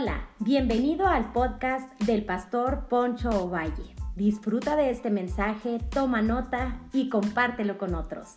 Hola, 0.00 0.28
bienvenido 0.38 1.08
al 1.08 1.32
podcast 1.32 2.00
del 2.02 2.24
pastor 2.24 2.86
Poncho 2.88 3.30
Ovalle. 3.30 3.96
Disfruta 4.14 4.76
de 4.76 4.90
este 4.90 5.10
mensaje, 5.10 5.80
toma 5.90 6.22
nota 6.22 6.80
y 6.92 7.08
compártelo 7.08 7.78
con 7.78 7.96
otros. 7.96 8.36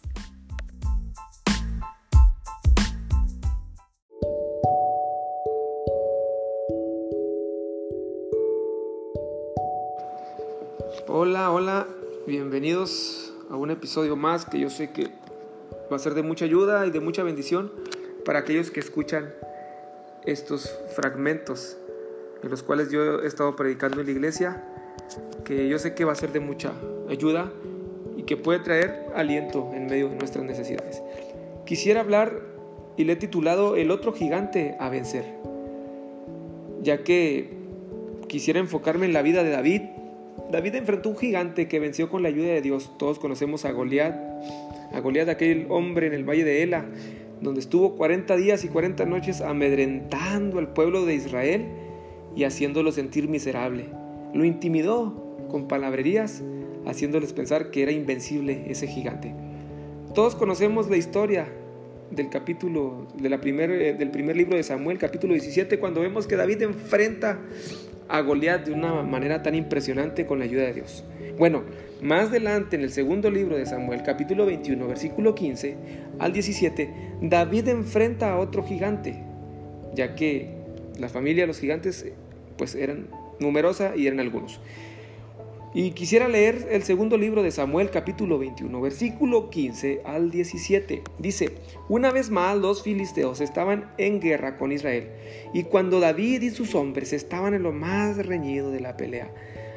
Hola, 11.08 11.52
hola, 11.52 11.88
bienvenidos 12.26 13.36
a 13.52 13.56
un 13.56 13.70
episodio 13.70 14.16
más 14.16 14.46
que 14.46 14.60
yo 14.60 14.72
sé 14.72 14.92
que 14.92 15.12
va 15.92 15.98
a 15.98 16.00
ser 16.00 16.16
de 16.16 16.24
mucha 16.24 16.46
ayuda 16.46 16.88
y 16.88 16.90
de 16.90 17.02
mucha 17.02 17.22
bendición 17.22 17.72
para 18.26 18.40
aquellos 18.40 18.72
que 18.72 18.80
escuchan 18.80 19.32
estos 20.26 20.78
fragmentos 20.96 21.78
en 22.44 22.50
los 22.50 22.64
cuales 22.64 22.90
yo 22.92 23.22
he 23.22 23.28
estado 23.28 23.56
predicando 23.56 24.00
en 24.00 24.08
la 24.08 24.12
iglesia, 24.12 24.64
que 25.46 25.68
yo 25.68 25.80
sé 25.80 25.94
que 25.94 26.06
va 26.06 26.14
a 26.14 26.16
ser 26.16 26.32
de 26.32 26.40
mucha 26.40 26.74
ayuda 27.10 27.52
y 28.18 28.24
que 28.24 28.38
puede 28.38 28.60
traer 28.60 29.06
aliento 29.16 29.72
en 29.74 29.88
medio 29.88 30.10
de 30.10 30.16
nuestras 30.16 30.44
necesidades. 30.46 31.02
Quisiera 31.66 32.02
hablar 32.02 32.42
y 32.98 33.04
le 33.04 33.14
he 33.14 33.16
titulado 33.16 33.76
El 33.76 33.92
otro 33.92 34.14
gigante 34.14 34.76
a 34.80 34.90
vencer, 34.90 35.26
ya 36.82 37.04
que 37.04 37.50
quisiera 38.28 38.60
enfocarme 38.60 39.06
en 39.06 39.14
la 39.14 39.22
vida 39.22 39.44
de 39.44 39.52
David. 39.52 39.82
David 40.52 40.76
enfrentó 40.76 41.10
un 41.10 41.18
gigante 41.18 41.68
que 41.68 41.80
venció 41.80 42.10
con 42.10 42.24
la 42.24 42.30
ayuda 42.30 42.48
de 42.48 42.62
Dios. 42.62 42.92
Todos 42.98 43.20
conocemos 43.20 43.66
a 43.66 43.72
Goliat, 43.72 44.16
a 44.94 45.00
Goliat 45.00 45.30
aquel 45.30 45.68
hombre 45.70 46.08
en 46.08 46.14
el 46.14 46.24
valle 46.24 46.44
de 46.44 46.64
Ela, 46.64 46.86
donde 47.42 47.60
estuvo 47.60 47.96
40 47.96 48.36
días 48.38 48.64
y 48.64 48.68
40 48.68 49.06
noches 49.06 49.42
amedrentando 49.42 50.60
al 50.60 50.74
pueblo 50.74 51.06
de 51.06 51.16
Israel 51.16 51.66
y 52.36 52.44
haciéndolo 52.44 52.92
sentir 52.92 53.28
miserable. 53.28 53.86
Lo 54.34 54.46
intimidó 54.46 55.36
con 55.50 55.68
palabrerías, 55.68 56.44
haciéndoles 56.86 57.34
pensar 57.34 57.72
que 57.72 57.84
era 57.84 57.92
invencible 57.92 58.66
ese 58.68 58.88
gigante. 58.88 59.34
Todos 60.14 60.36
conocemos 60.36 60.90
la 60.90 60.98
historia 60.98 61.48
del 62.12 62.30
capítulo 62.30 63.08
de 63.16 63.30
la 63.30 63.42
primer, 63.42 63.72
eh, 63.72 63.94
del 63.94 64.12
primer 64.12 64.36
libro 64.36 64.58
de 64.58 64.64
Samuel, 64.64 64.98
capítulo 64.98 65.34
17, 65.34 65.80
cuando 65.80 66.02
vemos 66.02 66.28
que 66.28 66.36
David 66.36 66.62
enfrenta 66.62 67.40
a 68.08 68.22
Goliat 68.22 68.66
de 68.66 68.74
una 68.74 69.02
manera 69.04 69.42
tan 69.42 69.56
impresionante 69.56 70.26
con 70.26 70.40
la 70.40 70.46
ayuda 70.46 70.64
de 70.64 70.74
Dios. 70.74 71.06
Bueno, 71.38 71.64
más 72.02 72.30
adelante 72.30 72.76
en 72.76 72.82
el 72.82 72.92
segundo 72.92 73.30
libro 73.30 73.58
de 73.58 73.66
Samuel, 73.66 74.02
capítulo 74.04 74.46
21, 74.48 74.88
versículo 74.88 75.36
15 75.36 75.78
al 76.20 76.34
17, 76.34 76.90
David 77.22 77.68
enfrenta 77.68 78.34
a 78.34 78.40
otro 78.40 78.64
gigante, 78.64 79.24
ya 79.94 80.16
que 80.16 80.50
la 80.98 81.10
familia 81.10 81.44
de 81.44 81.48
los 81.48 81.60
gigantes 81.60 82.06
pues 82.58 82.76
eran 82.76 83.08
numerosa 83.40 83.96
y 83.96 84.08
eran 84.08 84.20
algunos. 84.20 84.60
Y 85.74 85.92
quisiera 85.92 86.28
leer 86.28 86.68
el 86.72 86.84
segundo 86.84 87.18
libro 87.18 87.44
de 87.44 87.52
Samuel 87.52 87.92
capítulo 87.92 88.38
21, 88.40 88.82
versículo 88.82 89.50
15 89.50 90.02
al 90.04 90.30
17. 90.30 91.02
Dice, 91.18 91.52
una 91.88 92.12
vez 92.12 92.30
más 92.30 92.58
los 92.58 92.84
filisteos 92.84 93.40
estaban 93.40 93.90
en 93.98 94.20
guerra 94.20 94.58
con 94.58 94.72
Israel, 94.74 95.08
y 95.54 95.64
cuando 95.64 96.00
David 96.00 96.42
y 96.42 96.50
sus 96.50 96.76
hombres 96.76 97.14
estaban 97.14 97.54
en 97.54 97.64
lo 97.64 97.72
más 97.72 98.18
reñido 98.26 98.70
de 98.72 98.82
la 98.82 98.98
pelea, 98.98 99.30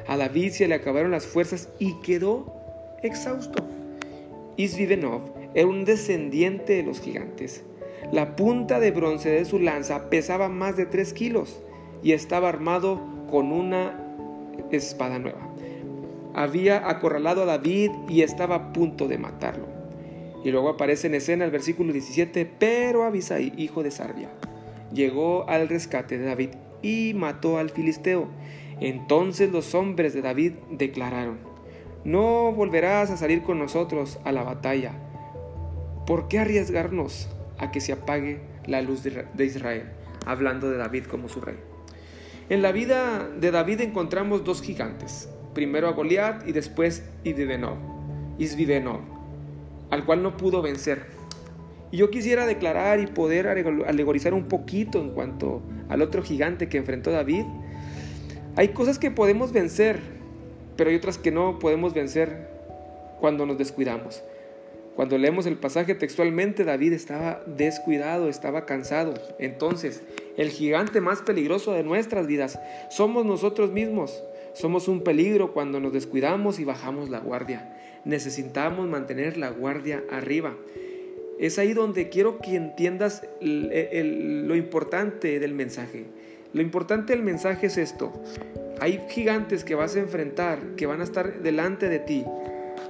a 0.07 0.17
David 0.17 0.51
se 0.51 0.67
le 0.67 0.75
acabaron 0.75 1.11
las 1.11 1.25
fuerzas 1.25 1.69
y 1.79 1.93
quedó 2.01 2.53
exhausto. 3.03 3.63
Isvivenov 4.57 5.21
era 5.53 5.67
un 5.67 5.85
descendiente 5.85 6.73
de 6.73 6.83
los 6.83 7.01
gigantes. 7.01 7.63
La 8.11 8.35
punta 8.35 8.79
de 8.79 8.91
bronce 8.91 9.29
de 9.29 9.45
su 9.45 9.59
lanza 9.59 10.09
pesaba 10.09 10.49
más 10.49 10.77
de 10.77 10.85
3 10.85 11.13
kilos 11.13 11.61
y 12.03 12.11
estaba 12.11 12.49
armado 12.49 13.01
con 13.29 13.51
una 13.51 13.99
espada 14.71 15.19
nueva 15.19 15.55
había 16.35 16.89
acorralado 16.89 17.43
a 17.43 17.45
David 17.45 17.91
y 18.09 18.21
estaba 18.21 18.55
a 18.55 18.73
punto 18.73 19.07
de 19.07 19.17
matarlo. 19.17 19.67
Y 20.43 20.51
luego 20.51 20.69
aparece 20.69 21.07
en 21.07 21.15
escena 21.15 21.45
el 21.45 21.51
versículo 21.51 21.93
17, 21.93 22.45
pero 22.59 23.03
Abisai, 23.03 23.53
hijo 23.57 23.83
de 23.83 23.89
Sarbia, 23.89 24.29
llegó 24.93 25.49
al 25.49 25.69
rescate 25.69 26.17
de 26.17 26.25
David 26.25 26.49
y 26.81 27.13
mató 27.15 27.57
al 27.57 27.69
filisteo. 27.69 28.27
Entonces 28.79 29.51
los 29.51 29.73
hombres 29.75 30.13
de 30.13 30.21
David 30.21 30.53
declararon, 30.71 31.37
no 32.03 32.51
volverás 32.51 33.09
a 33.09 33.17
salir 33.17 33.41
con 33.41 33.57
nosotros 33.57 34.19
a 34.23 34.31
la 34.31 34.43
batalla. 34.43 34.93
¿Por 36.05 36.27
qué 36.27 36.39
arriesgarnos 36.39 37.29
a 37.57 37.71
que 37.71 37.81
se 37.81 37.93
apague 37.93 38.41
la 38.67 38.81
luz 38.81 39.01
de 39.03 39.45
Israel? 39.45 39.91
Hablando 40.25 40.69
de 40.69 40.77
David 40.77 41.05
como 41.05 41.29
su 41.29 41.41
rey. 41.41 41.57
En 42.47 42.61
la 42.61 42.71
vida 42.71 43.27
de 43.27 43.49
David 43.49 43.81
encontramos 43.81 44.43
dos 44.43 44.61
gigantes, 44.61 45.29
primero 45.55 45.87
a 45.87 45.93
Goliat 45.93 46.47
y 46.47 46.51
después 46.51 47.03
Isvidenov, 47.23 47.77
Isvidenov, 48.37 48.99
al 49.89 50.05
cual 50.05 50.21
no 50.21 50.37
pudo 50.37 50.61
vencer. 50.61 51.07
Y 51.89 51.97
yo 51.97 52.11
quisiera 52.11 52.45
declarar 52.45 52.99
y 52.99 53.07
poder 53.07 53.47
alegorizar 53.47 54.35
un 54.35 54.47
poquito 54.47 55.01
en 55.01 55.09
cuanto 55.09 55.63
al 55.89 56.03
otro 56.03 56.21
gigante 56.21 56.69
que 56.69 56.77
enfrentó 56.77 57.09
David. 57.09 57.45
Hay 58.57 58.69
cosas 58.69 58.99
que 58.99 59.11
podemos 59.11 59.51
vencer, 59.51 59.99
pero 60.77 60.89
hay 60.89 60.95
otras 60.95 61.17
que 61.17 61.29
no 61.29 61.59
podemos 61.59 61.93
vencer 61.93 62.47
cuando 63.19 63.45
nos 63.45 63.57
descuidamos. 63.57 64.23
Cuando 64.95 65.17
leemos 65.17 65.45
el 65.45 65.57
pasaje 65.57 65.93
textualmente, 65.93 66.63
David 66.63 66.93
estaba 66.93 67.43
descuidado, 67.47 68.29
estaba 68.29 68.65
cansado. 68.65 69.13
Entonces, 69.39 70.03
el 70.37 70.49
gigante 70.51 71.01
más 71.01 71.21
peligroso 71.21 71.73
de 71.73 71.83
nuestras 71.83 72.27
vidas 72.27 72.57
somos 72.89 73.25
nosotros 73.25 73.73
mismos. 73.73 74.23
Somos 74.53 74.87
un 74.87 75.01
peligro 75.01 75.51
cuando 75.51 75.81
nos 75.81 75.91
descuidamos 75.91 76.57
y 76.59 76.63
bajamos 76.63 77.09
la 77.09 77.19
guardia. 77.19 77.77
Necesitamos 78.05 78.87
mantener 78.87 79.35
la 79.35 79.49
guardia 79.49 80.01
arriba. 80.09 80.55
Es 81.39 81.59
ahí 81.59 81.73
donde 81.73 82.07
quiero 82.07 82.39
que 82.39 82.55
entiendas 82.55 83.27
lo 83.41 84.55
importante 84.55 85.41
del 85.41 85.53
mensaje. 85.53 86.05
Lo 86.55 86.61
importante 86.61 87.11
del 87.11 87.21
mensaje 87.21 87.67
es 87.67 87.77
esto. 87.77 88.13
Hay 88.79 89.05
gigantes 89.09 89.65
que 89.65 89.75
vas 89.75 89.97
a 89.97 89.99
enfrentar, 89.99 90.77
que 90.77 90.85
van 90.85 91.01
a 91.01 91.03
estar 91.03 91.41
delante 91.41 91.89
de 91.89 91.99
ti 91.99 92.23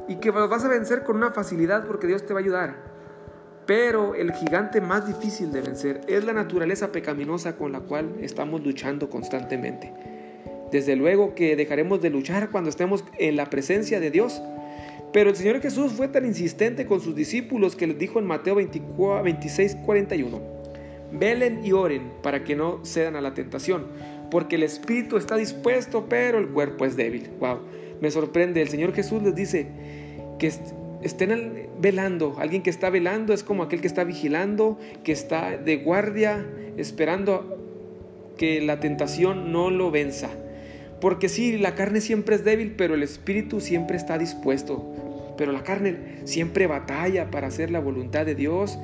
y 0.07 0.17
que 0.17 0.31
los 0.31 0.47
vas 0.47 0.63
a 0.65 0.67
vencer 0.67 1.01
con 1.01 1.15
una 1.15 1.31
facilidad 1.31 1.87
porque 1.87 2.05
Dios 2.05 2.27
te 2.27 2.33
va 2.35 2.41
a 2.41 2.43
ayudar. 2.43 2.75
Pero 3.65 4.13
el 4.13 4.33
gigante 4.33 4.81
más 4.81 5.07
difícil 5.07 5.51
de 5.51 5.61
vencer 5.61 6.01
es 6.07 6.23
la 6.25 6.33
naturaleza 6.33 6.91
pecaminosa 6.91 7.55
con 7.55 7.71
la 7.71 7.79
cual 7.79 8.17
estamos 8.21 8.63
luchando 8.63 9.09
constantemente. 9.09 9.91
Desde 10.71 10.95
luego 10.95 11.33
que 11.33 11.55
dejaremos 11.55 12.03
de 12.03 12.11
luchar 12.11 12.51
cuando 12.51 12.69
estemos 12.69 13.03
en 13.17 13.35
la 13.35 13.49
presencia 13.49 13.99
de 13.99 14.11
Dios. 14.11 14.43
Pero 15.11 15.31
el 15.31 15.35
Señor 15.35 15.59
Jesús 15.59 15.93
fue 15.93 16.07
tan 16.07 16.23
insistente 16.27 16.85
con 16.85 17.01
sus 17.01 17.15
discípulos 17.15 17.75
que 17.75 17.87
les 17.87 17.97
dijo 17.97 18.19
en 18.19 18.27
Mateo 18.27 18.53
26, 18.53 19.77
41, 19.83 20.54
velen 21.19 21.65
y 21.65 21.71
oren 21.71 22.11
para 22.21 22.43
que 22.43 22.55
no 22.55 22.83
cedan 22.83 23.15
a 23.15 23.21
la 23.21 23.33
tentación, 23.33 23.85
porque 24.31 24.55
el 24.55 24.63
espíritu 24.63 25.17
está 25.17 25.35
dispuesto, 25.35 26.05
pero 26.09 26.37
el 26.37 26.47
cuerpo 26.49 26.85
es 26.85 26.95
débil. 26.95 27.29
Wow, 27.39 27.59
me 28.01 28.11
sorprende. 28.11 28.61
El 28.61 28.69
Señor 28.69 28.93
Jesús 28.93 29.21
les 29.23 29.35
dice 29.35 29.67
que 30.39 30.51
estén 31.01 31.69
velando. 31.79 32.35
Alguien 32.39 32.61
que 32.61 32.69
está 32.69 32.89
velando 32.89 33.33
es 33.33 33.43
como 33.43 33.63
aquel 33.63 33.81
que 33.81 33.87
está 33.87 34.03
vigilando, 34.03 34.79
que 35.03 35.11
está 35.11 35.57
de 35.57 35.77
guardia, 35.77 36.45
esperando 36.77 37.57
que 38.37 38.61
la 38.61 38.79
tentación 38.79 39.51
no 39.51 39.69
lo 39.69 39.91
venza. 39.91 40.29
Porque 41.01 41.29
sí, 41.29 41.57
la 41.57 41.75
carne 41.75 42.01
siempre 42.01 42.35
es 42.35 42.43
débil, 42.43 42.73
pero 42.77 42.95
el 42.95 43.03
espíritu 43.03 43.61
siempre 43.61 43.97
está 43.97 44.17
dispuesto. 44.17 44.83
Pero 45.37 45.51
la 45.51 45.63
carne 45.63 46.21
siempre 46.23 46.67
batalla 46.67 47.29
para 47.29 47.47
hacer 47.47 47.69
la 47.69 47.79
voluntad 47.79 48.25
de 48.25 48.35
Dios. 48.35 48.79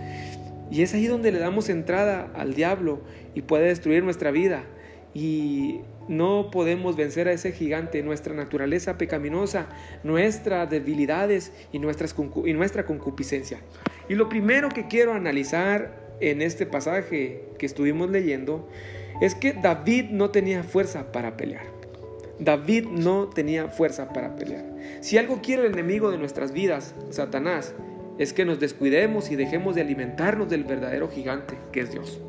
Y 0.71 0.83
es 0.83 0.93
ahí 0.93 1.05
donde 1.05 1.31
le 1.31 1.39
damos 1.39 1.69
entrada 1.69 2.31
al 2.33 2.53
diablo 2.53 3.01
y 3.35 3.41
puede 3.41 3.67
destruir 3.67 4.03
nuestra 4.03 4.31
vida. 4.31 4.63
Y 5.13 5.81
no 6.07 6.49
podemos 6.49 6.95
vencer 6.95 7.27
a 7.27 7.33
ese 7.33 7.51
gigante, 7.51 8.01
nuestra 8.01 8.33
naturaleza 8.33 8.97
pecaminosa, 8.97 9.67
nuestras 10.03 10.69
debilidades 10.69 11.51
y, 11.73 11.77
y 11.77 12.53
nuestra 12.53 12.85
concupiscencia. 12.85 13.59
Y 14.07 14.15
lo 14.15 14.29
primero 14.29 14.69
que 14.69 14.87
quiero 14.87 15.13
analizar 15.13 16.15
en 16.21 16.41
este 16.41 16.65
pasaje 16.65 17.43
que 17.59 17.65
estuvimos 17.65 18.09
leyendo 18.09 18.69
es 19.21 19.35
que 19.35 19.53
David 19.53 20.05
no 20.11 20.31
tenía 20.31 20.63
fuerza 20.63 21.11
para 21.11 21.35
pelear. 21.35 21.65
David 22.39 22.87
no 22.87 23.27
tenía 23.27 23.67
fuerza 23.67 24.13
para 24.13 24.35
pelear. 24.35 24.65
Si 25.01 25.17
algo 25.17 25.41
quiere 25.41 25.65
el 25.65 25.73
enemigo 25.73 26.09
de 26.09 26.17
nuestras 26.17 26.53
vidas, 26.53 26.95
Satanás, 27.11 27.75
es 28.21 28.33
que 28.33 28.45
nos 28.45 28.59
descuidemos 28.59 29.31
y 29.31 29.35
dejemos 29.35 29.73
de 29.73 29.81
alimentarnos 29.81 30.47
del 30.47 30.63
verdadero 30.63 31.09
gigante 31.09 31.55
que 31.71 31.79
es 31.79 31.91
Dios. 31.91 32.21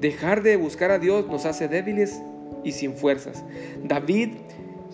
Dejar 0.00 0.42
de 0.42 0.56
buscar 0.56 0.90
a 0.90 0.98
Dios 0.98 1.28
nos 1.28 1.46
hace 1.46 1.68
débiles 1.68 2.20
y 2.64 2.72
sin 2.72 2.96
fuerzas. 2.96 3.44
David 3.84 4.30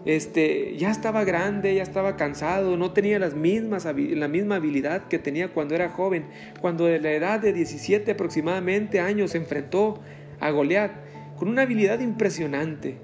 este, 0.05 0.77
ya 0.77 0.91
estaba 0.91 1.25
grande, 1.25 1.75
ya 1.75 1.83
estaba 1.83 2.17
cansado, 2.17 2.77
no 2.77 2.93
tenía 2.93 3.19
las 3.19 3.33
mismas, 3.35 3.87
la 3.87 4.29
misma 4.29 4.57
habilidad 4.57 5.09
que 5.09 5.19
tenía 5.19 5.49
cuando 5.49 5.75
era 5.75 5.89
joven. 5.89 6.27
Cuando 6.61 6.85
de 6.85 7.01
la 7.01 7.13
edad 7.13 7.41
de 7.41 7.55
17 7.55 8.11
aproximadamente 8.11 9.01
años 9.01 9.31
se 9.31 9.39
enfrentó 9.39 10.01
a 10.39 10.51
Goliat 10.51 10.93
con 11.39 11.49
una 11.49 11.63
habilidad 11.63 12.01
impresionante. 12.01 12.99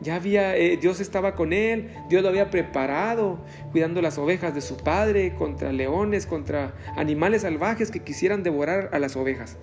Ya 0.00 0.14
había, 0.14 0.56
eh, 0.56 0.76
Dios 0.76 1.00
estaba 1.00 1.34
con 1.34 1.52
él, 1.52 1.90
Dios 2.08 2.22
lo 2.22 2.28
había 2.28 2.50
preparado, 2.50 3.38
cuidando 3.72 4.00
las 4.00 4.16
ovejas 4.18 4.54
de 4.54 4.60
su 4.60 4.76
padre 4.76 5.34
contra 5.34 5.72
leones, 5.72 6.26
contra 6.26 6.74
animales 6.96 7.42
salvajes 7.42 7.90
que 7.90 8.00
quisieran 8.00 8.42
devorar 8.42 8.90
a 8.92 8.98
las 9.00 9.16
ovejas. 9.16 9.56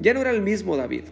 Ya 0.00 0.14
no 0.14 0.20
era 0.20 0.30
el 0.30 0.40
mismo 0.40 0.76
David. 0.76 1.04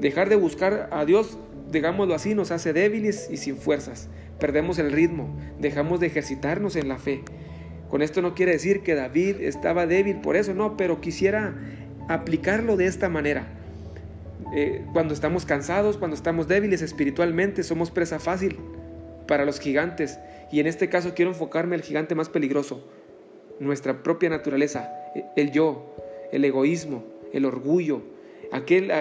Dejar 0.00 0.28
de 0.28 0.36
buscar 0.36 0.88
a 0.92 1.04
Dios, 1.04 1.38
digámoslo 1.70 2.14
así, 2.14 2.34
nos 2.34 2.50
hace 2.50 2.72
débiles 2.72 3.28
y 3.30 3.36
sin 3.36 3.56
fuerzas. 3.56 4.08
Perdemos 4.38 4.78
el 4.78 4.90
ritmo, 4.90 5.36
dejamos 5.58 6.00
de 6.00 6.06
ejercitarnos 6.06 6.76
en 6.76 6.88
la 6.88 6.98
fe. 6.98 7.22
Con 7.90 8.02
esto 8.02 8.22
no 8.22 8.34
quiere 8.34 8.52
decir 8.52 8.82
que 8.82 8.94
David 8.94 9.36
estaba 9.40 9.86
débil 9.86 10.20
por 10.20 10.36
eso, 10.36 10.54
no, 10.54 10.76
pero 10.76 11.00
quisiera 11.00 11.54
aplicarlo 12.08 12.76
de 12.76 12.86
esta 12.86 13.08
manera. 13.08 13.46
Eh, 14.56 14.84
cuando 14.92 15.14
estamos 15.14 15.44
cansados, 15.44 15.96
cuando 15.96 16.14
estamos 16.14 16.46
débiles 16.46 16.80
espiritualmente, 16.80 17.64
somos 17.64 17.90
presa 17.90 18.20
fácil 18.20 18.56
para 19.26 19.44
los 19.44 19.58
gigantes. 19.58 20.18
Y 20.52 20.60
en 20.60 20.68
este 20.68 20.88
caso 20.88 21.14
quiero 21.14 21.32
enfocarme 21.32 21.74
al 21.74 21.82
gigante 21.82 22.14
más 22.14 22.28
peligroso, 22.28 22.86
nuestra 23.58 24.04
propia 24.04 24.30
naturaleza, 24.30 24.92
el 25.36 25.50
yo, 25.50 25.96
el 26.30 26.44
egoísmo, 26.44 27.04
el 27.32 27.44
orgullo, 27.44 28.02
aquel 28.52 28.92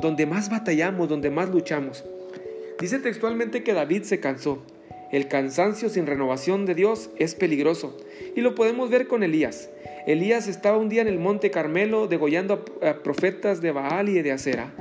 donde 0.00 0.26
más 0.26 0.50
batallamos, 0.50 1.08
donde 1.08 1.30
más 1.30 1.50
luchamos. 1.50 2.04
Dice 2.80 3.00
textualmente 3.00 3.64
que 3.64 3.72
David 3.72 4.02
se 4.02 4.20
cansó. 4.20 4.62
El 5.10 5.28
cansancio 5.28 5.88
sin 5.88 6.06
renovación 6.06 6.66
de 6.66 6.74
Dios 6.74 7.10
es 7.16 7.34
peligroso. 7.34 7.96
Y 8.34 8.40
lo 8.40 8.54
podemos 8.54 8.90
ver 8.90 9.06
con 9.06 9.22
Elías. 9.22 9.70
Elías 10.06 10.46
estaba 10.46 10.78
un 10.78 10.88
día 10.88 11.02
en 11.02 11.08
el 11.08 11.18
monte 11.18 11.50
Carmelo 11.50 12.06
degollando 12.06 12.64
a, 12.80 13.02
profetas 13.02 13.60
de 13.60 13.72
Baal 13.72 14.08
y 14.08 14.22
de 14.22 14.30
Acera. 14.30 14.72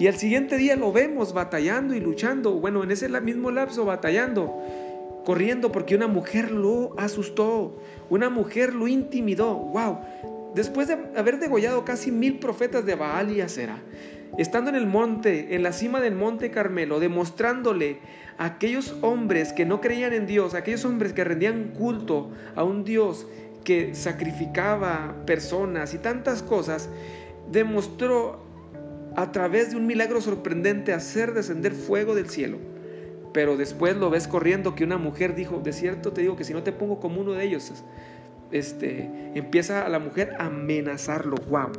Y 0.00 0.08
al 0.08 0.16
siguiente 0.16 0.56
día 0.56 0.74
lo 0.74 0.90
vemos 0.90 1.32
batallando 1.32 1.94
y 1.94 2.00
luchando. 2.00 2.54
Bueno, 2.54 2.82
en 2.82 2.90
ese 2.90 3.08
mismo 3.20 3.52
lapso 3.52 3.84
batallando, 3.84 4.60
corriendo 5.24 5.70
porque 5.70 5.94
una 5.94 6.08
mujer 6.08 6.50
lo 6.50 6.98
asustó. 6.98 7.80
Una 8.10 8.28
mujer 8.28 8.74
lo 8.74 8.88
intimidó. 8.88 9.54
¡Wow! 9.54 10.00
Después 10.56 10.88
de 10.88 10.98
haber 11.14 11.38
degollado 11.38 11.84
casi 11.84 12.10
mil 12.10 12.40
profetas 12.40 12.84
de 12.84 12.96
Baal 12.96 13.30
y 13.30 13.40
Acera, 13.40 13.78
estando 14.36 14.68
en 14.68 14.76
el 14.76 14.88
monte, 14.88 15.54
en 15.54 15.62
la 15.62 15.72
cima 15.72 16.00
del 16.00 16.16
monte 16.16 16.50
Carmelo, 16.50 16.98
demostrándole 16.98 17.98
a 18.36 18.46
aquellos 18.46 18.96
hombres 19.00 19.52
que 19.52 19.64
no 19.64 19.80
creían 19.80 20.12
en 20.12 20.26
Dios, 20.26 20.54
aquellos 20.54 20.84
hombres 20.84 21.12
que 21.12 21.22
rendían 21.22 21.68
culto 21.68 22.32
a 22.56 22.64
un 22.64 22.84
Dios 22.84 23.28
que 23.64 23.94
sacrificaba 23.94 25.14
personas 25.26 25.94
y 25.94 25.98
tantas 25.98 26.42
cosas, 26.42 26.88
demostró 27.50 28.40
a 29.16 29.32
través 29.32 29.70
de 29.70 29.76
un 29.76 29.86
milagro 29.86 30.20
sorprendente 30.20 30.92
hacer 30.92 31.34
descender 31.34 31.72
fuego 31.72 32.14
del 32.14 32.28
cielo. 32.28 32.58
Pero 33.32 33.56
después 33.56 33.96
lo 33.96 34.10
ves 34.10 34.28
corriendo 34.28 34.74
que 34.74 34.84
una 34.84 34.98
mujer 34.98 35.34
dijo, 35.34 35.60
de 35.62 35.72
cierto 35.72 36.12
te 36.12 36.20
digo 36.20 36.36
que 36.36 36.44
si 36.44 36.52
no 36.52 36.62
te 36.62 36.72
pongo 36.72 37.00
como 37.00 37.20
uno 37.20 37.32
de 37.32 37.44
ellos, 37.44 37.72
este, 38.50 39.10
empieza 39.34 39.86
a 39.86 39.88
la 39.88 39.98
mujer 39.98 40.34
a 40.38 40.46
amenazarlo. 40.46 41.36
Wow. 41.48 41.70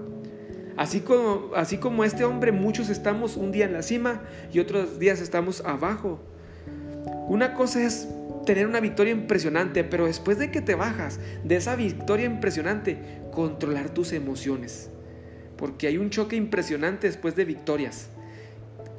Así 0.75 1.01
como, 1.01 1.51
así 1.55 1.77
como 1.77 2.03
este 2.03 2.23
hombre, 2.23 2.51
muchos 2.51 2.89
estamos 2.89 3.37
un 3.37 3.51
día 3.51 3.65
en 3.65 3.73
la 3.73 3.83
cima 3.83 4.21
y 4.51 4.59
otros 4.59 4.97
días 4.97 5.21
estamos 5.21 5.63
abajo. 5.63 6.19
Una 7.27 7.53
cosa 7.53 7.83
es 7.83 8.07
tener 8.45 8.67
una 8.67 8.79
victoria 8.79 9.13
impresionante, 9.13 9.83
pero 9.83 10.05
después 10.05 10.37
de 10.37 10.51
que 10.51 10.61
te 10.61 10.75
bajas 10.75 11.19
de 11.43 11.55
esa 11.55 11.75
victoria 11.75 12.25
impresionante, 12.25 12.97
controlar 13.31 13.89
tus 13.89 14.13
emociones. 14.13 14.89
Porque 15.57 15.87
hay 15.87 15.97
un 15.97 16.09
choque 16.09 16.35
impresionante 16.35 17.07
después 17.07 17.35
de 17.35 17.45
victorias 17.45 18.09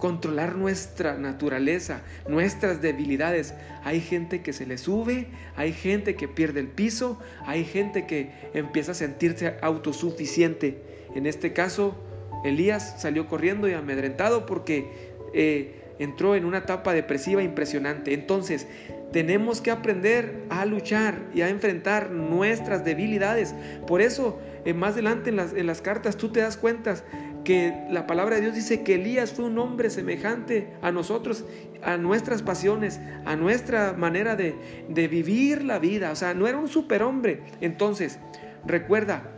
controlar 0.05 0.57
nuestra 0.57 1.17
naturaleza, 1.17 2.03
nuestras 2.29 2.83
debilidades. 2.83 3.55
Hay 3.85 4.03
gente 4.03 4.43
que 4.43 4.53
se 4.53 4.67
le 4.67 4.77
sube, 4.77 5.29
hay 5.57 5.73
gente 5.73 6.15
que 6.15 6.29
pierde 6.29 6.61
el 6.61 6.69
piso, 6.69 7.19
hay 7.47 7.65
gente 7.65 8.07
que 8.07 8.31
empieza 8.53 8.93
a 8.93 8.95
sentirse 8.95 9.55
autosuficiente. 9.63 10.83
En 11.15 11.25
este 11.25 11.55
caso, 11.55 11.97
Elías 12.45 13.01
salió 13.01 13.29
corriendo 13.29 13.67
y 13.67 13.73
amedrentado 13.73 14.45
porque 14.45 15.15
eh, 15.33 15.84
entró 15.99 16.35
en 16.35 16.45
una 16.45 16.59
etapa 16.59 16.93
depresiva 16.93 17.43
impresionante. 17.43 18.15
Entonces, 18.15 18.67
tenemos 19.13 19.61
que 19.61 19.71
aprender 19.71 20.45
a 20.51 20.65
luchar 20.67 21.15
y 21.35 21.43
a 21.43 21.49
enfrentar 21.49 22.11
nuestras 22.11 22.85
debilidades. 22.85 23.55
Por 23.87 24.01
eso, 24.01 24.41
eh, 24.65 24.75
más 24.75 24.95
adelante 24.95 25.31
en 25.31 25.37
las, 25.37 25.53
en 25.53 25.67
las 25.67 25.81
cartas 25.81 26.17
tú 26.17 26.31
te 26.31 26.41
das 26.41 26.57
cuenta 26.57 26.97
que 27.45 27.87
la 27.91 28.07
palabra 28.07 28.37
de 28.37 28.43
Dios 28.43 28.55
dice 28.55 28.83
que 28.83 28.95
Elías 28.95 29.33
fue 29.33 29.45
un 29.45 29.59
hombre 29.59 29.91
semejante 29.91 30.73
a 30.83 30.91
nosotros, 30.91 31.45
a 31.83 31.97
nuestras 31.97 32.43
pasiones, 32.43 32.99
a 33.27 33.37
nuestra 33.37 33.93
manera 33.93 34.35
de, 34.35 34.57
vivir 34.89 35.63
la 35.63 35.79
vida. 35.79 36.11
O 36.11 36.17
sea, 36.17 36.35
no 36.35 36.49
era 36.49 36.59
un 36.59 36.69
superhombre. 36.69 37.43
Entonces, 37.61 38.19
recuerda, 38.67 39.31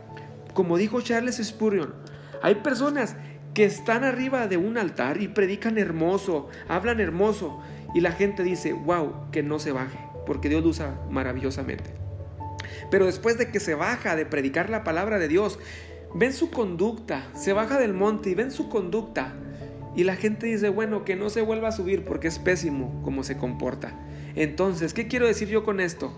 como 0.53 0.77
dijo 0.77 1.01
Charles 1.01 1.35
Spurgeon, 1.35 1.93
hay 2.41 2.55
personas 2.55 3.15
que 3.57 3.65
están 3.65 4.03
arriba 4.03 4.45
de 4.45 4.55
un 4.55 4.77
altar 4.77 5.19
y 5.19 5.29
predican 5.29 5.79
hermoso, 5.79 6.47
hablan 6.67 6.99
hermoso, 6.99 7.59
y 7.95 8.01
la 8.01 8.11
gente 8.11 8.43
dice, 8.43 8.73
wow, 8.73 9.31
que 9.31 9.41
no 9.41 9.57
se 9.57 9.71
baje, 9.71 9.97
porque 10.27 10.47
Dios 10.47 10.61
lo 10.61 10.69
usa 10.69 11.01
maravillosamente. 11.09 11.89
Pero 12.91 13.07
después 13.07 13.39
de 13.39 13.49
que 13.49 13.59
se 13.59 13.73
baja 13.73 14.15
de 14.15 14.27
predicar 14.27 14.69
la 14.69 14.83
palabra 14.83 15.17
de 15.17 15.27
Dios, 15.27 15.57
ven 16.13 16.33
su 16.33 16.51
conducta, 16.51 17.31
se 17.33 17.51
baja 17.51 17.79
del 17.79 17.95
monte 17.95 18.29
y 18.29 18.35
ven 18.35 18.51
su 18.51 18.69
conducta. 18.69 19.33
Y 19.95 20.03
la 20.03 20.15
gente 20.15 20.45
dice, 20.45 20.69
bueno, 20.69 21.03
que 21.03 21.15
no 21.15 21.31
se 21.31 21.41
vuelva 21.41 21.69
a 21.69 21.71
subir 21.71 22.03
porque 22.03 22.27
es 22.27 22.37
pésimo 22.37 23.01
como 23.01 23.23
se 23.23 23.37
comporta. 23.37 23.91
Entonces, 24.35 24.93
¿qué 24.93 25.07
quiero 25.07 25.25
decir 25.25 25.47
yo 25.47 25.63
con 25.63 25.79
esto? 25.79 26.13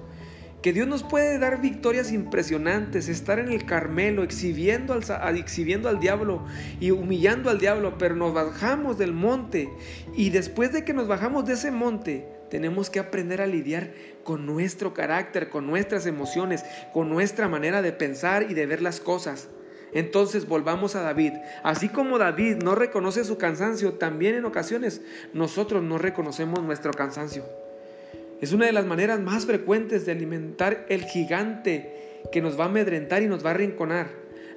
Que 0.61 0.73
Dios 0.73 0.87
nos 0.87 1.03
puede 1.03 1.39
dar 1.39 1.61
victorias 1.61 2.11
impresionantes, 2.11 3.07
estar 3.07 3.39
en 3.39 3.49
el 3.49 3.65
Carmelo 3.65 4.23
exhibiendo 4.23 4.93
al, 4.93 5.37
exhibiendo 5.37 5.87
al 5.87 6.01
diablo 6.01 6.45
y 6.81 6.91
humillando 6.91 7.49
al 7.49 7.59
diablo, 7.59 7.97
pero 7.97 8.15
nos 8.15 8.33
bajamos 8.33 8.97
del 8.97 9.13
monte 9.13 9.69
y 10.13 10.31
después 10.31 10.73
de 10.73 10.83
que 10.83 10.93
nos 10.93 11.07
bajamos 11.07 11.45
de 11.45 11.53
ese 11.53 11.71
monte, 11.71 12.27
tenemos 12.49 12.89
que 12.89 12.99
aprender 12.99 13.41
a 13.41 13.47
lidiar 13.47 13.93
con 14.25 14.45
nuestro 14.45 14.93
carácter, 14.93 15.49
con 15.49 15.65
nuestras 15.65 16.05
emociones, 16.05 16.65
con 16.93 17.09
nuestra 17.09 17.47
manera 17.47 17.81
de 17.81 17.93
pensar 17.93 18.51
y 18.51 18.53
de 18.53 18.65
ver 18.65 18.81
las 18.81 18.99
cosas. 18.99 19.47
Entonces 19.93 20.45
volvamos 20.45 20.95
a 20.95 21.01
David. 21.01 21.33
Así 21.63 21.87
como 21.87 22.17
David 22.17 22.57
no 22.63 22.75
reconoce 22.75 23.23
su 23.23 23.37
cansancio, 23.37 23.93
también 23.93 24.35
en 24.35 24.43
ocasiones 24.43 25.01
nosotros 25.33 25.83
no 25.83 25.97
reconocemos 25.97 26.61
nuestro 26.61 26.91
cansancio. 26.91 27.45
Es 28.41 28.53
una 28.53 28.65
de 28.65 28.71
las 28.71 28.85
maneras 28.85 29.19
más 29.19 29.45
frecuentes 29.45 30.05
de 30.05 30.13
alimentar 30.13 30.85
el 30.87 31.03
gigante 31.03 32.21
que 32.31 32.41
nos 32.41 32.57
va 32.57 32.65
a 32.65 32.67
amedrentar 32.67 33.21
y 33.21 33.27
nos 33.27 33.45
va 33.45 33.51
a 33.51 33.55
rinconar. 33.55 34.07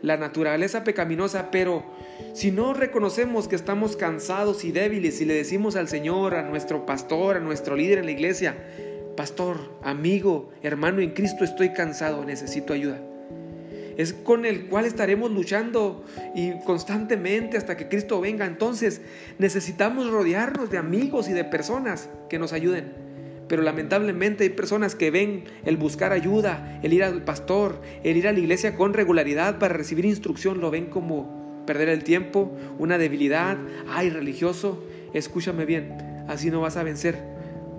La 0.02 0.16
naturaleza 0.16 0.84
pecaminosa, 0.84 1.50
pero 1.50 1.84
si 2.32 2.50
no 2.50 2.74
reconocemos 2.74 3.48
que 3.48 3.56
estamos 3.56 3.96
cansados 3.96 4.64
y 4.64 4.72
débiles 4.72 5.20
y 5.20 5.24
le 5.24 5.34
decimos 5.34 5.76
al 5.76 5.88
Señor, 5.88 6.34
a 6.34 6.42
nuestro 6.42 6.86
pastor, 6.86 7.36
a 7.36 7.40
nuestro 7.40 7.76
líder 7.76 7.98
en 7.98 8.06
la 8.06 8.12
iglesia, 8.12 8.56
pastor, 9.16 9.58
amigo, 9.82 10.50
hermano 10.62 11.00
en 11.00 11.10
Cristo, 11.10 11.44
estoy 11.44 11.72
cansado, 11.72 12.24
necesito 12.24 12.72
ayuda 12.72 13.00
es 13.96 14.14
con 14.14 14.46
el 14.46 14.68
cual 14.68 14.86
estaremos 14.86 15.30
luchando 15.30 16.04
y 16.34 16.58
constantemente 16.64 17.58
hasta 17.58 17.76
que 17.76 17.88
Cristo 17.88 18.22
venga. 18.22 18.46
Entonces 18.46 19.02
necesitamos 19.38 20.10
rodearnos 20.10 20.70
de 20.70 20.78
amigos 20.78 21.28
y 21.28 21.32
de 21.32 21.44
personas 21.44 22.08
que 22.30 22.38
nos 22.38 22.54
ayuden. 22.54 23.11
Pero 23.52 23.64
lamentablemente 23.64 24.44
hay 24.44 24.48
personas 24.48 24.94
que 24.94 25.10
ven 25.10 25.44
el 25.66 25.76
buscar 25.76 26.12
ayuda, 26.12 26.80
el 26.82 26.94
ir 26.94 27.04
al 27.04 27.22
pastor, 27.22 27.82
el 28.02 28.16
ir 28.16 28.26
a 28.26 28.32
la 28.32 28.38
iglesia 28.38 28.76
con 28.76 28.94
regularidad 28.94 29.58
para 29.58 29.74
recibir 29.74 30.06
instrucción, 30.06 30.62
lo 30.62 30.70
ven 30.70 30.86
como 30.86 31.62
perder 31.66 31.90
el 31.90 32.02
tiempo, 32.02 32.50
una 32.78 32.96
debilidad. 32.96 33.58
Ay, 33.90 34.08
religioso, 34.08 34.82
escúchame 35.12 35.66
bien, 35.66 36.24
así 36.28 36.50
no 36.50 36.62
vas 36.62 36.78
a 36.78 36.82
vencer 36.82 37.18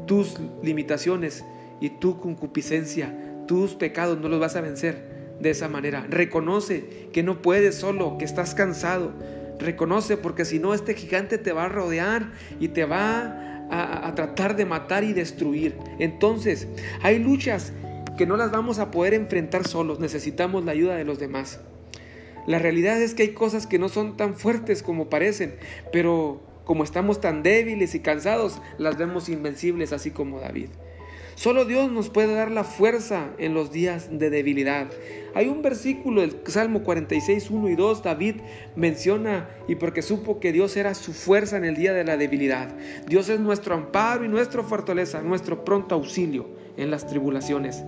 tus 0.06 0.38
limitaciones 0.62 1.44
y 1.82 1.90
tu 1.90 2.20
concupiscencia, 2.20 3.12
tus 3.48 3.74
pecados 3.74 4.20
no 4.20 4.30
los 4.30 4.40
vas 4.40 4.56
a 4.56 4.62
vencer 4.62 5.34
de 5.40 5.50
esa 5.50 5.70
manera. 5.70 6.06
Reconoce 6.08 7.10
que 7.12 7.24
no 7.24 7.42
puedes 7.42 7.74
solo, 7.74 8.20
que 8.20 8.26
estás 8.26 8.54
cansado. 8.54 9.12
Reconoce 9.58 10.18
porque 10.18 10.46
si 10.46 10.60
no 10.60 10.76
este 10.76 10.94
gigante 10.94 11.40
te 11.40 11.52
va 11.52 11.66
a 11.66 11.70
rodear 11.70 12.32
y 12.60 12.68
te 12.68 12.86
va 12.86 13.53
a, 13.74 14.14
tratar 14.16 14.56
de 14.56 14.66
matar 14.66 15.04
y 15.04 15.14
destruir. 15.14 15.76
Entonces, 16.00 16.68
hay 17.02 17.20
luchas 17.20 17.74
que 18.18 18.26
no 18.26 18.38
las 18.38 18.52
vamos 18.52 18.80
a 18.80 18.92
poder 18.92 19.14
enfrentar 19.14 19.68
solos. 19.68 20.00
Necesitamos 20.00 20.64
la 20.66 20.72
ayuda 20.72 20.96
de 20.96 21.04
los 21.04 21.20
demás. 21.20 21.60
La 22.46 22.60
realidad 22.60 23.02
es 23.02 23.14
que 23.14 23.24
hay 23.24 23.34
cosas 23.34 23.68
que 23.68 23.80
no 23.80 23.90
son 23.90 24.18
tan 24.18 24.36
fuertes 24.36 24.84
como 24.84 25.10
parecen, 25.10 25.56
pero 25.92 26.42
como 26.66 26.84
estamos 26.84 27.22
tan 27.22 27.42
débiles 27.42 27.96
y 27.96 28.00
cansados, 28.00 28.62
las 28.78 28.98
vemos 28.98 29.30
invencibles 29.30 29.94
así 29.94 30.12
como 30.12 30.40
David. 30.40 30.70
Solo 31.36 31.66
Dios 31.66 31.92
nos 31.92 32.10
puede 32.10 32.36
dar 32.36 32.52
la 32.52 32.64
fuerza 32.64 33.32
en 33.38 33.54
los 33.54 33.72
días 33.72 34.08
de 34.12 34.30
debilidad. 34.30 34.88
Hay 35.36 35.48
un 35.48 35.62
versículo 35.62 36.22
del 36.22 36.36
Salmo 36.46 36.84
46, 36.84 37.50
1 37.50 37.70
y 37.70 37.76
2, 37.76 38.04
David 38.04 38.36
menciona, 38.76 39.50
y 39.68 39.76
porque 39.76 40.04
supo 40.04 40.40
que 40.40 40.52
Dios 40.52 40.78
era 40.78 40.94
su 40.94 41.12
fuerza 41.12 41.58
en 41.58 41.66
el 41.66 41.76
día 41.76 41.94
de 41.94 42.04
la 42.04 42.18
debilidad. 42.18 42.70
Dios 43.08 43.30
es 43.30 43.40
nuestro 43.40 43.74
amparo 43.74 44.24
y 44.26 44.28
nuestra 44.28 44.62
fortaleza, 44.64 45.22
nuestro 45.22 45.66
pronto 45.66 45.96
auxilio 45.96 46.48
en 46.78 46.92
las 46.92 47.08
tribulaciones. 47.08 47.84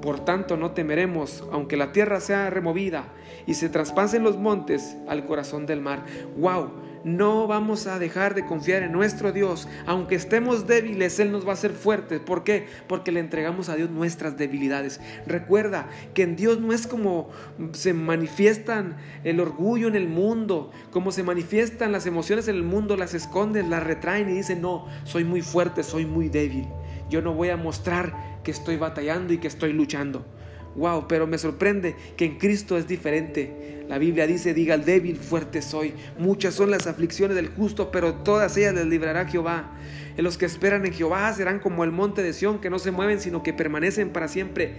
Por 0.00 0.24
tanto, 0.24 0.56
no 0.56 0.70
temeremos, 0.70 1.42
aunque 1.50 1.76
la 1.76 1.90
tierra 1.90 2.20
sea 2.20 2.50
removida 2.50 3.12
y 3.46 3.54
se 3.54 3.68
traspasen 3.68 4.22
los 4.22 4.38
montes 4.38 4.96
al 5.08 5.26
corazón 5.26 5.66
del 5.66 5.80
mar. 5.80 6.04
¡Wow! 6.38 6.85
No 7.06 7.46
vamos 7.46 7.86
a 7.86 8.00
dejar 8.00 8.34
de 8.34 8.44
confiar 8.44 8.82
en 8.82 8.90
nuestro 8.90 9.30
Dios. 9.30 9.68
Aunque 9.86 10.16
estemos 10.16 10.66
débiles, 10.66 11.20
Él 11.20 11.30
nos 11.30 11.46
va 11.46 11.50
a 11.50 11.52
hacer 11.52 11.70
fuertes. 11.70 12.18
¿Por 12.18 12.42
qué? 12.42 12.66
Porque 12.88 13.12
le 13.12 13.20
entregamos 13.20 13.68
a 13.68 13.76
Dios 13.76 13.90
nuestras 13.90 14.36
debilidades. 14.36 15.00
Recuerda 15.24 15.88
que 16.14 16.24
en 16.24 16.34
Dios 16.34 16.58
no 16.60 16.72
es 16.72 16.88
como 16.88 17.30
se 17.70 17.94
manifiestan 17.94 18.96
el 19.22 19.38
orgullo 19.38 19.86
en 19.86 19.94
el 19.94 20.08
mundo, 20.08 20.72
como 20.90 21.12
se 21.12 21.22
manifiestan 21.22 21.92
las 21.92 22.06
emociones 22.06 22.48
en 22.48 22.56
el 22.56 22.64
mundo, 22.64 22.96
las 22.96 23.14
esconden, 23.14 23.70
las 23.70 23.84
retraen 23.84 24.28
y 24.28 24.32
dicen, 24.32 24.60
no, 24.60 24.88
soy 25.04 25.22
muy 25.22 25.42
fuerte, 25.42 25.84
soy 25.84 26.06
muy 26.06 26.28
débil. 26.28 26.66
Yo 27.08 27.22
no 27.22 27.34
voy 27.34 27.50
a 27.50 27.56
mostrar 27.56 28.40
que 28.42 28.50
estoy 28.50 28.78
batallando 28.78 29.32
y 29.32 29.38
que 29.38 29.46
estoy 29.46 29.72
luchando. 29.72 30.26
Wow, 30.76 31.08
pero 31.08 31.26
me 31.26 31.38
sorprende 31.38 31.96
que 32.16 32.26
en 32.26 32.38
Cristo 32.38 32.76
es 32.76 32.86
diferente. 32.86 33.84
La 33.88 33.98
Biblia 33.98 34.26
dice, 34.26 34.52
diga 34.52 34.74
al 34.74 34.84
débil, 34.84 35.16
fuerte 35.16 35.62
soy. 35.62 35.94
Muchas 36.18 36.54
son 36.54 36.70
las 36.70 36.86
aflicciones 36.86 37.34
del 37.34 37.48
justo, 37.48 37.90
pero 37.90 38.14
todas 38.14 38.56
ellas 38.56 38.74
les 38.74 38.86
librará 38.86 39.26
Jehová. 39.26 39.72
En 40.16 40.24
los 40.24 40.36
que 40.36 40.44
esperan 40.44 40.84
en 40.84 40.92
Jehová 40.92 41.32
serán 41.32 41.60
como 41.60 41.82
el 41.84 41.92
monte 41.92 42.22
de 42.22 42.32
Sión, 42.32 42.60
que 42.60 42.68
no 42.68 42.78
se 42.78 42.90
mueven, 42.90 43.20
sino 43.20 43.42
que 43.42 43.54
permanecen 43.54 44.10
para 44.10 44.28
siempre. 44.28 44.74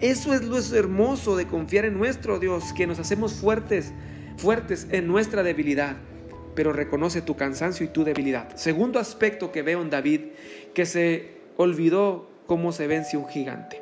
Eso 0.00 0.32
es 0.32 0.42
lo 0.42 0.58
hermoso 0.76 1.36
de 1.36 1.46
confiar 1.46 1.84
en 1.84 1.98
nuestro 1.98 2.38
Dios, 2.38 2.72
que 2.72 2.86
nos 2.86 2.98
hacemos 2.98 3.34
fuertes, 3.34 3.92
fuertes 4.38 4.86
en 4.90 5.06
nuestra 5.06 5.42
debilidad. 5.42 5.96
Pero 6.54 6.72
reconoce 6.72 7.20
tu 7.20 7.36
cansancio 7.36 7.84
y 7.84 7.90
tu 7.90 8.04
debilidad. 8.04 8.56
Segundo 8.56 8.98
aspecto 8.98 9.52
que 9.52 9.62
veo 9.62 9.82
en 9.82 9.90
David, 9.90 10.20
que 10.72 10.86
se 10.86 11.30
olvidó 11.56 12.30
cómo 12.46 12.72
se 12.72 12.86
vence 12.86 13.16
un 13.16 13.28
gigante. 13.28 13.81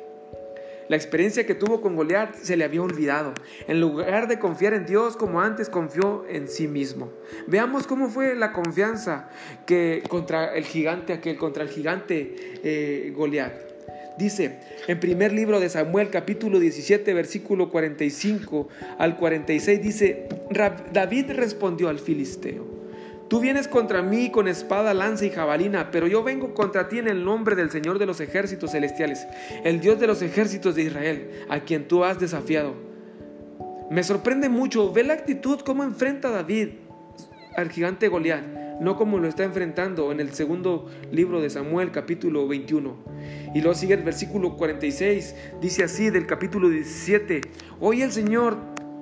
La 0.91 0.97
experiencia 0.97 1.45
que 1.45 1.55
tuvo 1.55 1.79
con 1.79 1.95
Goliat 1.95 2.35
se 2.35 2.57
le 2.57 2.65
había 2.65 2.81
olvidado. 2.81 3.33
En 3.69 3.79
lugar 3.79 4.27
de 4.27 4.39
confiar 4.39 4.73
en 4.73 4.85
Dios 4.85 5.15
como 5.15 5.39
antes, 5.39 5.69
confió 5.69 6.25
en 6.27 6.49
sí 6.49 6.67
mismo. 6.67 7.09
Veamos 7.47 7.87
cómo 7.87 8.09
fue 8.09 8.35
la 8.35 8.51
confianza 8.51 9.29
que 9.65 10.03
contra 10.09 10.53
el 10.53 10.65
gigante 10.65 11.13
aquel, 11.13 11.37
contra 11.37 11.63
el 11.63 11.69
gigante 11.69 12.35
eh, 12.61 13.13
Goliat. 13.15 13.53
Dice 14.17 14.59
en 14.89 14.99
primer 14.99 15.31
libro 15.31 15.61
de 15.61 15.69
Samuel 15.69 16.09
capítulo 16.09 16.59
17 16.59 17.13
versículo 17.13 17.69
45 17.69 18.67
al 18.97 19.15
46 19.15 19.81
dice, 19.81 20.27
David 20.91 21.31
respondió 21.31 21.87
al 21.87 21.99
filisteo. 21.99 22.80
Tú 23.31 23.39
vienes 23.39 23.69
contra 23.69 24.01
mí 24.01 24.29
con 24.29 24.49
espada, 24.49 24.93
lanza 24.93 25.25
y 25.25 25.29
jabalina, 25.29 25.89
pero 25.89 26.05
yo 26.05 26.21
vengo 26.21 26.53
contra 26.53 26.89
ti 26.89 26.99
en 26.99 27.07
el 27.07 27.23
nombre 27.23 27.55
del 27.55 27.71
Señor 27.71 27.97
de 27.97 28.05
los 28.05 28.19
ejércitos 28.19 28.71
celestiales, 28.71 29.25
el 29.63 29.79
Dios 29.79 30.01
de 30.01 30.07
los 30.07 30.21
ejércitos 30.21 30.75
de 30.75 30.81
Israel, 30.83 31.45
a 31.47 31.61
quien 31.61 31.87
tú 31.87 32.03
has 32.03 32.19
desafiado. 32.19 32.73
Me 33.89 34.03
sorprende 34.03 34.49
mucho, 34.49 34.91
ve 34.91 35.05
la 35.05 35.13
actitud, 35.13 35.61
cómo 35.61 35.85
enfrenta 35.85 36.29
David 36.29 36.71
al 37.55 37.71
gigante 37.71 38.09
Goliat, 38.09 38.43
no 38.81 38.97
como 38.97 39.17
lo 39.17 39.29
está 39.29 39.45
enfrentando 39.45 40.11
en 40.11 40.19
el 40.19 40.33
segundo 40.33 40.89
libro 41.09 41.39
de 41.39 41.49
Samuel, 41.49 41.91
capítulo 41.91 42.49
21. 42.49 42.97
Y 43.55 43.61
luego 43.61 43.75
sigue 43.75 43.93
el 43.93 44.03
versículo 44.03 44.57
46, 44.57 45.35
dice 45.61 45.85
así 45.85 46.09
del 46.09 46.27
capítulo 46.27 46.67
17, 46.67 47.39
hoy 47.79 48.01
el 48.01 48.11
Señor 48.11 48.57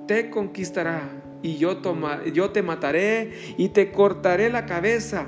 te 0.06 0.30
conquistará 0.30 1.19
y 1.42 1.56
yo, 1.56 1.78
toma, 1.78 2.22
yo 2.26 2.50
te 2.50 2.62
mataré 2.62 3.32
y 3.56 3.70
te 3.70 3.92
cortaré 3.92 4.50
la 4.50 4.66
cabeza. 4.66 5.26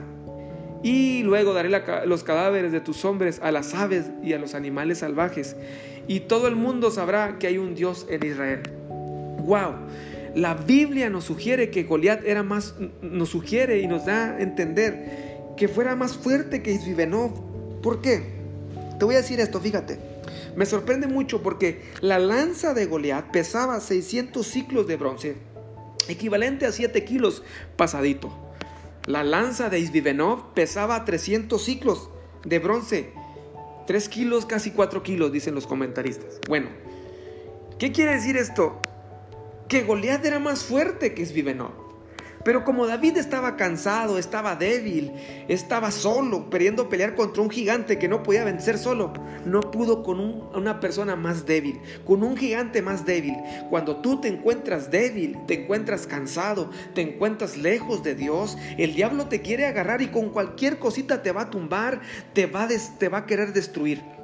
Y 0.82 1.22
luego 1.22 1.54
daré 1.54 1.70
los 2.06 2.24
cadáveres 2.24 2.72
de 2.72 2.80
tus 2.80 3.04
hombres 3.04 3.40
a 3.42 3.52
las 3.52 3.72
aves 3.74 4.10
y 4.22 4.32
a 4.32 4.38
los 4.38 4.54
animales 4.54 4.98
salvajes. 4.98 5.56
Y 6.08 6.20
todo 6.20 6.48
el 6.48 6.56
mundo 6.56 6.90
sabrá 6.90 7.38
que 7.38 7.46
hay 7.46 7.58
un 7.58 7.74
Dios 7.74 8.06
en 8.10 8.26
Israel. 8.26 8.62
¡Wow! 8.88 9.74
La 10.34 10.54
Biblia 10.54 11.08
nos 11.08 11.24
sugiere 11.24 11.70
que 11.70 11.84
Goliat 11.84 12.24
era 12.24 12.42
más, 12.42 12.74
nos 13.00 13.28
sugiere 13.28 13.80
y 13.80 13.86
nos 13.86 14.06
da 14.06 14.36
a 14.36 14.40
entender 14.40 15.54
que 15.56 15.68
fuera 15.68 15.94
más 15.94 16.16
fuerte 16.16 16.62
que 16.62 16.72
Isbibenov. 16.72 17.80
¿Por 17.80 18.00
qué? 18.00 18.22
Te 18.98 19.04
voy 19.04 19.14
a 19.14 19.18
decir 19.18 19.40
esto, 19.40 19.60
fíjate. 19.60 19.98
Me 20.56 20.66
sorprende 20.66 21.06
mucho 21.06 21.42
porque 21.42 21.82
la 22.00 22.18
lanza 22.18 22.74
de 22.74 22.86
Goliat 22.86 23.30
pesaba 23.30 23.78
600 23.80 24.44
ciclos 24.46 24.86
de 24.86 24.96
bronce 24.96 25.51
equivalente 26.08 26.66
a 26.66 26.72
7 26.72 27.04
kilos 27.04 27.42
pasadito. 27.76 28.32
La 29.06 29.24
lanza 29.24 29.68
de 29.68 29.80
Isbibenov 29.80 30.54
pesaba 30.54 31.04
300 31.04 31.60
ciclos 31.62 32.08
de 32.44 32.58
bronce, 32.58 33.12
3 33.86 34.08
kilos, 34.08 34.46
casi 34.46 34.70
4 34.70 35.02
kilos, 35.02 35.32
dicen 35.32 35.54
los 35.54 35.66
comentaristas. 35.66 36.40
Bueno, 36.48 36.68
¿qué 37.78 37.90
quiere 37.92 38.14
decir 38.14 38.36
esto? 38.36 38.80
Que 39.68 39.82
Goliat 39.82 40.24
era 40.24 40.38
más 40.38 40.64
fuerte 40.64 41.14
que 41.14 41.22
Isbibenov. 41.22 41.81
Pero 42.44 42.64
como 42.64 42.86
David 42.86 43.16
estaba 43.16 43.56
cansado, 43.56 44.18
estaba 44.18 44.56
débil, 44.56 45.12
estaba 45.48 45.90
solo, 45.90 46.50
queriendo 46.50 46.88
pelear 46.88 47.14
contra 47.14 47.42
un 47.42 47.50
gigante 47.50 47.98
que 47.98 48.08
no 48.08 48.22
podía 48.22 48.44
vencer 48.44 48.78
solo, 48.78 49.12
no 49.44 49.60
pudo 49.60 50.02
con 50.02 50.20
una 50.20 50.80
persona 50.80 51.14
más 51.14 51.46
débil, 51.46 51.80
con 52.04 52.22
un 52.22 52.36
gigante 52.36 52.82
más 52.82 53.06
débil. 53.06 53.36
Cuando 53.70 53.96
tú 53.96 54.20
te 54.20 54.28
encuentras 54.28 54.90
débil, 54.90 55.38
te 55.46 55.62
encuentras 55.62 56.06
cansado, 56.06 56.70
te 56.94 57.02
encuentras 57.02 57.56
lejos 57.56 58.02
de 58.02 58.14
Dios, 58.14 58.58
el 58.78 58.94
diablo 58.94 59.26
te 59.26 59.40
quiere 59.40 59.66
agarrar 59.66 60.02
y 60.02 60.08
con 60.08 60.30
cualquier 60.30 60.78
cosita 60.78 61.22
te 61.22 61.32
va 61.32 61.42
a 61.42 61.50
tumbar, 61.50 62.00
te 62.32 62.46
va, 62.46 62.68
te 62.98 63.08
va 63.08 63.18
a 63.18 63.26
querer 63.26 63.52
destruir. 63.52 64.21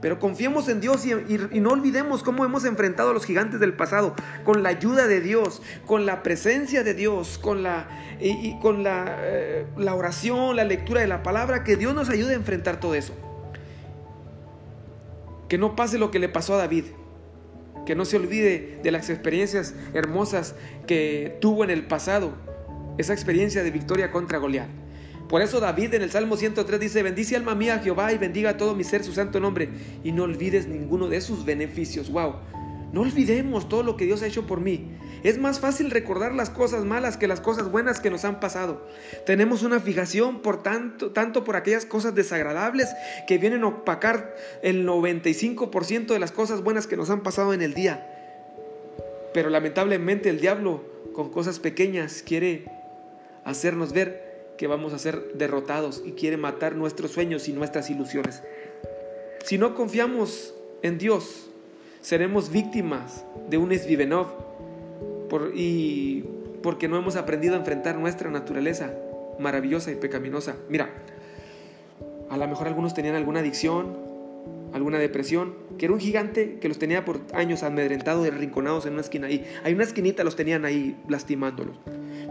Pero 0.00 0.18
confiemos 0.18 0.68
en 0.68 0.80
Dios 0.80 1.04
y, 1.04 1.60
no 1.60 1.70
olvidemos 1.70 2.22
cómo 2.22 2.44
hemos 2.44 2.64
enfrentado 2.64 3.10
a 3.10 3.12
los 3.12 3.26
gigantes 3.26 3.60
del 3.60 3.74
pasado, 3.74 4.14
con 4.44 4.62
la 4.62 4.70
ayuda 4.70 5.06
de 5.06 5.20
Dios, 5.20 5.60
con 5.86 6.06
la 6.06 6.22
presencia 6.22 6.82
de 6.82 6.94
Dios, 6.94 7.38
con, 7.38 7.62
la, 7.62 7.88
y, 8.18 8.58
con 8.60 8.82
la, 8.82 9.18
eh, 9.20 9.66
la 9.76 9.94
oración, 9.94 10.56
la 10.56 10.64
lectura 10.64 11.02
de 11.02 11.06
la 11.06 11.22
palabra, 11.22 11.64
que 11.64 11.76
Dios 11.76 11.94
nos 11.94 12.08
ayude 12.08 12.32
a 12.32 12.36
enfrentar 12.36 12.80
todo 12.80 12.94
eso. 12.94 13.14
Que 15.48 15.58
no 15.58 15.76
pase 15.76 15.98
lo 15.98 16.10
que 16.10 16.18
le 16.18 16.30
pasó 16.30 16.54
a 16.54 16.58
David, 16.58 16.84
que 17.84 17.94
no 17.94 18.06
se 18.06 18.16
olvide 18.16 18.80
de 18.82 18.90
las 18.90 19.10
experiencias 19.10 19.74
hermosas 19.92 20.54
que 20.86 21.36
tuvo 21.40 21.62
en 21.64 21.70
el 21.70 21.86
pasado, 21.86 22.32
esa 22.96 23.12
experiencia 23.12 23.62
de 23.62 23.70
victoria 23.70 24.10
contra 24.10 24.38
Goliat. 24.38 24.68
Por 25.30 25.42
eso 25.42 25.60
David 25.60 25.94
en 25.94 26.02
el 26.02 26.10
Salmo 26.10 26.36
103 26.36 26.80
dice, 26.80 27.04
bendice 27.04 27.36
alma 27.36 27.54
mía 27.54 27.78
Jehová 27.78 28.12
y 28.12 28.18
bendiga 28.18 28.50
a 28.50 28.56
todo 28.56 28.74
mi 28.74 28.82
ser 28.82 29.04
su 29.04 29.12
santo 29.12 29.38
nombre 29.38 29.68
y 30.02 30.10
no 30.10 30.24
olvides 30.24 30.66
ninguno 30.66 31.06
de 31.06 31.20
sus 31.20 31.44
beneficios. 31.44 32.10
Wow, 32.10 32.34
no 32.92 33.02
olvidemos 33.02 33.68
todo 33.68 33.84
lo 33.84 33.96
que 33.96 34.06
Dios 34.06 34.22
ha 34.22 34.26
hecho 34.26 34.48
por 34.48 34.60
mí. 34.60 34.90
Es 35.22 35.38
más 35.38 35.60
fácil 35.60 35.92
recordar 35.92 36.34
las 36.34 36.50
cosas 36.50 36.84
malas 36.84 37.16
que 37.16 37.28
las 37.28 37.40
cosas 37.40 37.70
buenas 37.70 38.00
que 38.00 38.10
nos 38.10 38.24
han 38.24 38.40
pasado. 38.40 38.84
Tenemos 39.24 39.62
una 39.62 39.78
fijación 39.78 40.42
por 40.42 40.64
tanto, 40.64 41.12
tanto 41.12 41.44
por 41.44 41.54
aquellas 41.54 41.84
cosas 41.84 42.12
desagradables 42.16 42.88
que 43.28 43.38
vienen 43.38 43.62
a 43.62 43.68
opacar 43.68 44.34
el 44.64 44.84
95% 44.84 46.06
de 46.06 46.18
las 46.18 46.32
cosas 46.32 46.64
buenas 46.64 46.88
que 46.88 46.96
nos 46.96 47.08
han 47.08 47.22
pasado 47.22 47.54
en 47.54 47.62
el 47.62 47.74
día. 47.74 48.04
Pero 49.32 49.48
lamentablemente 49.48 50.28
el 50.28 50.40
diablo 50.40 50.82
con 51.12 51.30
cosas 51.30 51.60
pequeñas 51.60 52.24
quiere 52.26 52.64
hacernos 53.44 53.92
ver 53.92 54.29
que 54.60 54.66
vamos 54.66 54.92
a 54.92 54.98
ser 54.98 55.32
derrotados 55.32 56.02
y 56.04 56.12
quiere 56.12 56.36
matar 56.36 56.76
nuestros 56.76 57.12
sueños 57.12 57.48
y 57.48 57.54
nuestras 57.54 57.88
ilusiones. 57.88 58.42
Si 59.42 59.56
no 59.56 59.74
confiamos 59.74 60.54
en 60.82 60.98
Dios, 60.98 61.48
seremos 62.02 62.50
víctimas 62.50 63.24
de 63.48 63.56
un 63.56 63.72
Svivenov 63.72 64.26
por, 65.30 65.52
y 65.54 66.26
porque 66.62 66.88
no 66.88 66.98
hemos 66.98 67.16
aprendido 67.16 67.54
a 67.54 67.58
enfrentar 67.58 67.96
nuestra 67.96 68.30
naturaleza 68.30 68.92
maravillosa 69.38 69.92
y 69.92 69.94
pecaminosa. 69.94 70.56
Mira, 70.68 70.90
a 72.28 72.36
lo 72.36 72.46
mejor 72.46 72.66
algunos 72.66 72.92
tenían 72.92 73.14
alguna 73.14 73.40
adicción, 73.40 73.96
alguna 74.72 74.98
depresión, 74.98 75.54
que 75.78 75.86
era 75.86 75.94
un 75.94 76.00
gigante 76.00 76.58
que 76.60 76.68
los 76.68 76.78
tenía 76.78 77.04
por 77.04 77.20
años 77.32 77.62
amedrentados 77.62 78.24
y 78.26 78.30
arrinconados 78.30 78.86
en 78.86 78.92
una 78.92 79.02
esquina 79.02 79.26
ahí. 79.26 79.44
Hay 79.64 79.74
una 79.74 79.84
esquinita 79.84 80.24
los 80.24 80.36
tenían 80.36 80.64
ahí 80.64 80.96
lastimándolos 81.08 81.76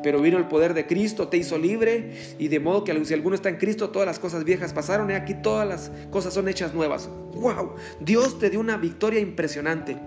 pero 0.02 0.22
vino 0.22 0.38
el 0.38 0.46
poder 0.46 0.74
de 0.74 0.86
Cristo, 0.86 1.28
te 1.28 1.38
hizo 1.38 1.58
libre 1.58 2.14
y 2.38 2.48
de 2.48 2.60
modo 2.60 2.84
que 2.84 3.06
si 3.06 3.14
alguno 3.14 3.36
está 3.36 3.50
en 3.50 3.58
Cristo, 3.58 3.90
todas 3.90 4.06
las 4.06 4.20
cosas 4.20 4.44
viejas 4.44 4.74
pasaron 4.74 5.10
y 5.10 5.14
aquí 5.14 5.34
todas 5.34 5.68
las 5.68 5.92
cosas 6.10 6.34
son 6.34 6.48
hechas 6.48 6.74
nuevas. 6.74 7.10
¡Wow! 7.34 7.76
Dios 8.00 8.40
te 8.40 8.50
dio 8.50 8.60
una 8.60 8.78
victoria 8.78 9.20
impresionante. 9.20 9.98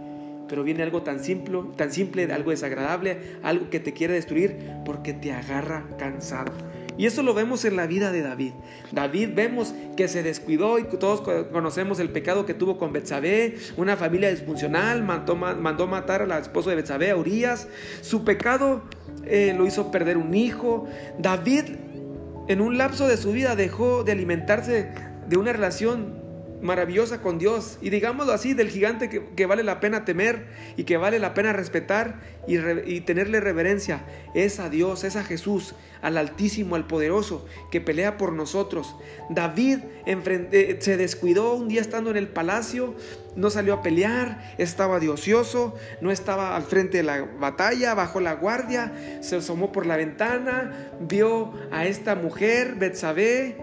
Pero 0.48 0.64
viene 0.64 0.82
algo 0.82 1.02
tan 1.02 1.24
simple, 1.24 1.62
tan 1.76 1.92
simple, 1.92 2.30
algo 2.30 2.50
desagradable, 2.50 3.38
algo 3.42 3.70
que 3.70 3.80
te 3.80 3.94
quiere 3.94 4.14
destruir 4.14 4.58
porque 4.84 5.14
te 5.14 5.32
agarra 5.32 5.86
cansado. 5.98 6.52
Y 6.98 7.06
eso 7.06 7.22
lo 7.22 7.34
vemos 7.34 7.64
en 7.64 7.76
la 7.76 7.86
vida 7.86 8.12
de 8.12 8.22
David. 8.22 8.52
David 8.92 9.30
vemos 9.34 9.74
que 9.96 10.08
se 10.08 10.22
descuidó 10.22 10.78
y 10.78 10.84
todos 10.84 11.20
conocemos 11.50 11.98
el 11.98 12.10
pecado 12.10 12.46
que 12.46 12.54
tuvo 12.54 12.78
con 12.78 12.92
Betsabé, 12.92 13.56
una 13.76 13.96
familia 13.96 14.30
disfuncional, 14.30 15.02
mandó, 15.02 15.86
matar 15.86 16.22
al 16.22 16.32
esposo 16.32 16.70
de 16.70 16.76
Betsabé, 16.76 17.10
a 17.10 17.16
Urias. 17.16 17.68
Su 18.00 18.24
pecado 18.24 18.82
eh, 19.24 19.54
lo 19.56 19.66
hizo 19.66 19.90
perder 19.90 20.16
un 20.16 20.34
hijo. 20.34 20.86
David 21.18 21.64
en 22.48 22.60
un 22.60 22.78
lapso 22.78 23.08
de 23.08 23.16
su 23.16 23.32
vida 23.32 23.56
dejó 23.56 24.04
de 24.04 24.12
alimentarse 24.12 24.90
de 25.28 25.36
una 25.36 25.52
relación 25.52 26.21
maravillosa 26.62 27.20
con 27.20 27.38
Dios 27.38 27.78
y 27.82 27.90
digámoslo 27.90 28.32
así, 28.32 28.54
del 28.54 28.70
gigante 28.70 29.08
que, 29.08 29.46
vale 29.46 29.62
la 29.64 29.80
pena 29.80 30.04
temer 30.04 30.46
y 30.76 30.84
que 30.84 30.96
vale 30.96 31.18
la 31.18 31.34
pena 31.34 31.52
respetar 31.52 32.20
y, 32.46 33.00
tenerle 33.00 33.40
reverencia, 33.40 34.04
es 34.34 34.60
a 34.60 34.70
Dios, 34.70 35.04
es 35.04 35.16
a 35.16 35.24
Jesús, 35.24 35.74
al 36.00 36.16
Altísimo, 36.16 36.76
al 36.76 36.86
Poderoso, 36.86 37.46
que 37.70 37.80
pelea 37.80 38.16
por 38.16 38.32
nosotros. 38.32 38.94
David 39.28 39.80
eh, 40.06 40.78
se 40.80 40.96
descuidó 40.96 41.54
un 41.54 41.68
día 41.68 41.80
estando 41.80 42.10
en 42.10 42.16
el 42.16 42.28
palacio, 42.28 42.94
no 43.36 43.50
salió 43.50 43.74
a 43.74 43.82
pelear, 43.82 44.54
estaba 44.58 45.00
de 45.00 45.08
ocioso, 45.08 45.74
no 46.00 46.10
estaba 46.10 46.56
al 46.56 46.62
frente 46.62 46.98
de 46.98 47.02
la 47.02 47.22
batalla, 47.22 47.94
bajó 47.94 48.20
la 48.20 48.34
guardia, 48.34 49.20
se 49.20 49.36
asomó 49.36 49.72
por 49.72 49.86
la 49.86 49.96
ventana, 49.96 50.90
vio 51.00 51.52
a 51.70 51.86
esta 51.86 52.14
mujer, 52.14 52.76
Betsabé, 52.76 53.56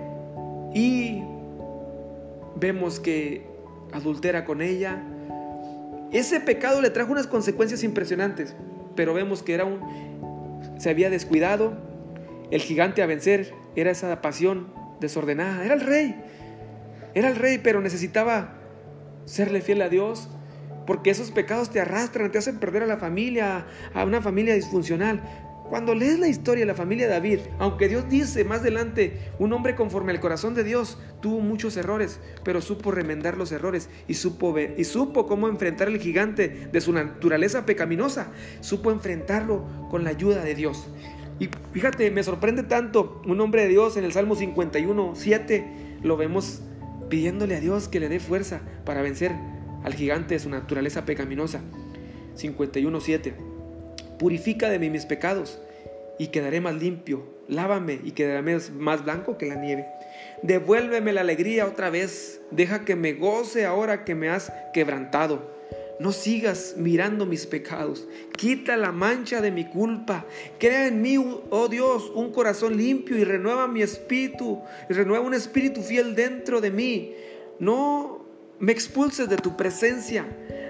y 0.73 1.23
vemos 2.59 2.99
que 2.99 3.47
adultera 3.91 4.45
con 4.45 4.61
ella. 4.61 5.03
Ese 6.11 6.39
pecado 6.39 6.81
le 6.81 6.89
trajo 6.89 7.11
unas 7.11 7.27
consecuencias 7.27 7.83
impresionantes, 7.83 8.55
pero 8.95 9.13
vemos 9.13 9.43
que 9.43 9.53
era 9.53 9.65
un 9.65 9.79
se 10.77 10.89
había 10.89 11.09
descuidado. 11.09 11.77
El 12.51 12.61
gigante 12.61 13.01
a 13.01 13.05
vencer 13.05 13.53
era 13.75 13.91
esa 13.91 14.21
pasión 14.21 14.73
desordenada, 14.99 15.63
era 15.63 15.73
el 15.73 15.81
rey. 15.81 16.15
Era 17.13 17.29
el 17.29 17.35
rey, 17.35 17.59
pero 17.59 17.81
necesitaba 17.81 18.55
serle 19.25 19.61
fiel 19.61 19.81
a 19.81 19.89
Dios, 19.89 20.29
porque 20.87 21.11
esos 21.11 21.31
pecados 21.31 21.69
te 21.69 21.79
arrastran, 21.79 22.31
te 22.31 22.37
hacen 22.37 22.59
perder 22.59 22.83
a 22.83 22.87
la 22.87 22.97
familia, 22.97 23.67
a 23.93 24.03
una 24.05 24.21
familia 24.21 24.55
disfuncional. 24.55 25.21
Cuando 25.69 25.93
lees 25.93 26.17
la 26.17 26.27
historia 26.27 26.63
de 26.63 26.71
la 26.71 26.73
familia 26.73 27.05
de 27.05 27.13
David, 27.13 27.39
aunque 27.59 27.87
Dios 27.87 28.09
dice 28.09 28.43
más 28.43 28.61
adelante, 28.61 29.19
un 29.37 29.53
hombre 29.53 29.75
conforme 29.75 30.11
al 30.11 30.19
corazón 30.19 30.55
de 30.55 30.63
Dios 30.63 30.97
tuvo 31.21 31.41
muchos 31.41 31.77
errores, 31.77 32.19
pero 32.43 32.59
supo 32.59 32.89
remendar 32.89 33.37
los 33.37 33.51
errores 33.51 33.87
y 34.07 34.15
supo, 34.15 34.55
y 34.57 34.83
supo 34.83 35.27
cómo 35.27 35.47
enfrentar 35.47 35.87
el 35.87 35.99
gigante 35.99 36.49
de 36.71 36.81
su 36.81 36.91
naturaleza 36.91 37.67
pecaminosa, 37.67 38.31
supo 38.61 38.89
enfrentarlo 38.89 39.63
con 39.91 40.03
la 40.03 40.09
ayuda 40.09 40.43
de 40.43 40.55
Dios. 40.55 40.87
Y 41.37 41.49
fíjate, 41.71 42.09
me 42.09 42.23
sorprende 42.23 42.63
tanto 42.63 43.21
un 43.27 43.39
hombre 43.39 43.61
de 43.61 43.67
Dios 43.67 43.95
en 43.95 44.05
el 44.05 44.11
Salmo 44.11 44.35
51, 44.35 45.13
7, 45.13 45.99
lo 46.01 46.17
vemos 46.17 46.63
pidiéndole 47.09 47.55
a 47.55 47.59
Dios 47.59 47.87
que 47.87 47.99
le 47.99 48.09
dé 48.09 48.19
fuerza 48.19 48.61
para 48.85 49.03
vencer 49.03 49.33
al 49.83 49.93
gigante 49.93 50.33
de 50.33 50.39
su 50.39 50.49
naturaleza 50.49 51.05
pecaminosa. 51.05 51.61
51, 52.33 52.99
7 52.99 53.58
purifica 54.19 54.69
de 54.69 54.77
mí 54.77 54.89
mis 54.89 55.05
pecados 55.05 55.59
y 56.19 56.27
quedaré 56.27 56.61
más 56.61 56.75
limpio, 56.75 57.23
lávame 57.47 57.99
y 58.03 58.11
quedaré 58.11 58.59
más 58.73 59.03
blanco 59.03 59.37
que 59.37 59.47
la 59.47 59.55
nieve. 59.55 59.87
Devuélveme 60.43 61.13
la 61.13 61.21
alegría 61.21 61.65
otra 61.65 61.89
vez, 61.89 62.41
deja 62.51 62.85
que 62.85 62.95
me 62.95 63.13
goce 63.13 63.65
ahora 63.65 64.03
que 64.03 64.15
me 64.15 64.29
has 64.29 64.51
quebrantado. 64.73 65.57
No 65.99 66.13
sigas 66.13 66.75
mirando 66.77 67.25
mis 67.25 67.45
pecados, 67.45 68.07
quita 68.37 68.77
la 68.77 68.93
mancha 68.93 69.41
de 69.41 69.51
mi 69.51 69.65
culpa, 69.65 70.25
crea 70.57 70.87
en 70.87 71.01
mí, 71.01 71.17
oh 71.17 71.67
Dios, 71.67 72.09
un 72.15 72.31
corazón 72.31 72.77
limpio 72.77 73.17
y 73.17 73.25
renueva 73.25 73.67
mi 73.67 73.81
espíritu, 73.81 74.61
y 74.89 74.93
renueva 74.93 75.25
un 75.25 75.33
espíritu 75.33 75.81
fiel 75.81 76.15
dentro 76.15 76.61
de 76.61 76.71
mí. 76.71 77.13
No 77.59 78.25
me 78.59 78.71
expulses 78.71 79.27
de 79.27 79.35
tu 79.35 79.57
presencia, 79.57 80.25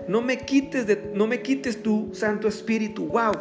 no 0.10 0.22
me 0.22 0.40
quites, 0.40 0.88
de, 0.88 1.12
no 1.14 1.28
me 1.28 1.42
quites 1.42 1.84
tu 1.84 2.10
Santo 2.14 2.48
Espíritu. 2.48 3.06
Wow. 3.06 3.32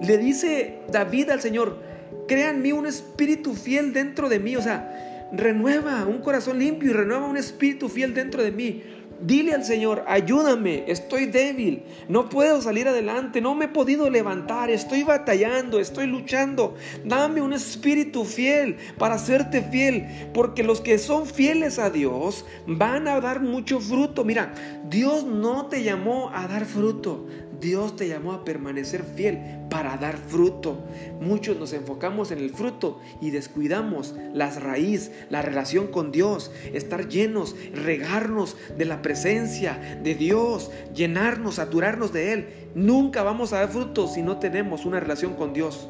Le 0.00 0.16
dice 0.16 0.78
David 0.90 1.28
al 1.28 1.42
Señor, 1.42 1.78
crea 2.26 2.48
en 2.48 2.62
mí 2.62 2.72
un 2.72 2.86
espíritu 2.86 3.54
fiel 3.54 3.92
dentro 3.92 4.30
de 4.30 4.40
mí. 4.40 4.56
O 4.56 4.62
sea, 4.62 5.28
renueva 5.32 6.06
un 6.06 6.20
corazón 6.22 6.58
limpio 6.58 6.90
y 6.90 6.92
renueva 6.94 7.26
un 7.26 7.36
espíritu 7.36 7.90
fiel 7.90 8.14
dentro 8.14 8.42
de 8.42 8.52
mí. 8.52 8.82
Dile 9.26 9.54
al 9.54 9.64
Señor, 9.64 10.04
ayúdame, 10.06 10.84
estoy 10.86 11.24
débil, 11.24 11.84
no 12.10 12.28
puedo 12.28 12.60
salir 12.60 12.88
adelante, 12.88 13.40
no 13.40 13.54
me 13.54 13.64
he 13.64 13.68
podido 13.68 14.10
levantar, 14.10 14.68
estoy 14.68 15.02
batallando, 15.02 15.80
estoy 15.80 16.06
luchando. 16.06 16.74
Dame 17.06 17.40
un 17.40 17.54
espíritu 17.54 18.26
fiel 18.26 18.76
para 18.98 19.16
serte 19.16 19.62
fiel, 19.62 20.28
porque 20.34 20.62
los 20.62 20.82
que 20.82 20.98
son 20.98 21.24
fieles 21.24 21.78
a 21.78 21.88
Dios 21.88 22.44
van 22.66 23.08
a 23.08 23.18
dar 23.18 23.40
mucho 23.40 23.80
fruto. 23.80 24.24
Mira, 24.24 24.52
Dios 24.90 25.24
no 25.24 25.68
te 25.68 25.82
llamó 25.82 26.30
a 26.34 26.46
dar 26.46 26.66
fruto, 26.66 27.26
Dios 27.64 27.96
te 27.96 28.08
llamó 28.08 28.34
a 28.34 28.44
permanecer 28.44 29.02
fiel 29.02 29.38
para 29.70 29.96
dar 29.96 30.18
fruto. 30.18 30.84
Muchos 31.18 31.56
nos 31.56 31.72
enfocamos 31.72 32.30
en 32.30 32.38
el 32.38 32.50
fruto 32.50 33.00
y 33.22 33.30
descuidamos 33.30 34.14
las 34.34 34.62
raíces, 34.62 35.10
la 35.30 35.40
relación 35.40 35.86
con 35.86 36.12
Dios, 36.12 36.52
estar 36.74 37.08
llenos, 37.08 37.56
regarnos 37.72 38.58
de 38.76 38.84
la 38.84 39.00
presencia 39.00 39.98
de 40.02 40.14
Dios, 40.14 40.70
llenarnos, 40.94 41.54
saturarnos 41.54 42.12
de 42.12 42.34
Él. 42.34 42.48
Nunca 42.74 43.22
vamos 43.22 43.54
a 43.54 43.60
dar 43.60 43.70
fruto 43.70 44.08
si 44.08 44.20
no 44.20 44.38
tenemos 44.38 44.84
una 44.84 45.00
relación 45.00 45.32
con 45.32 45.54
Dios. 45.54 45.88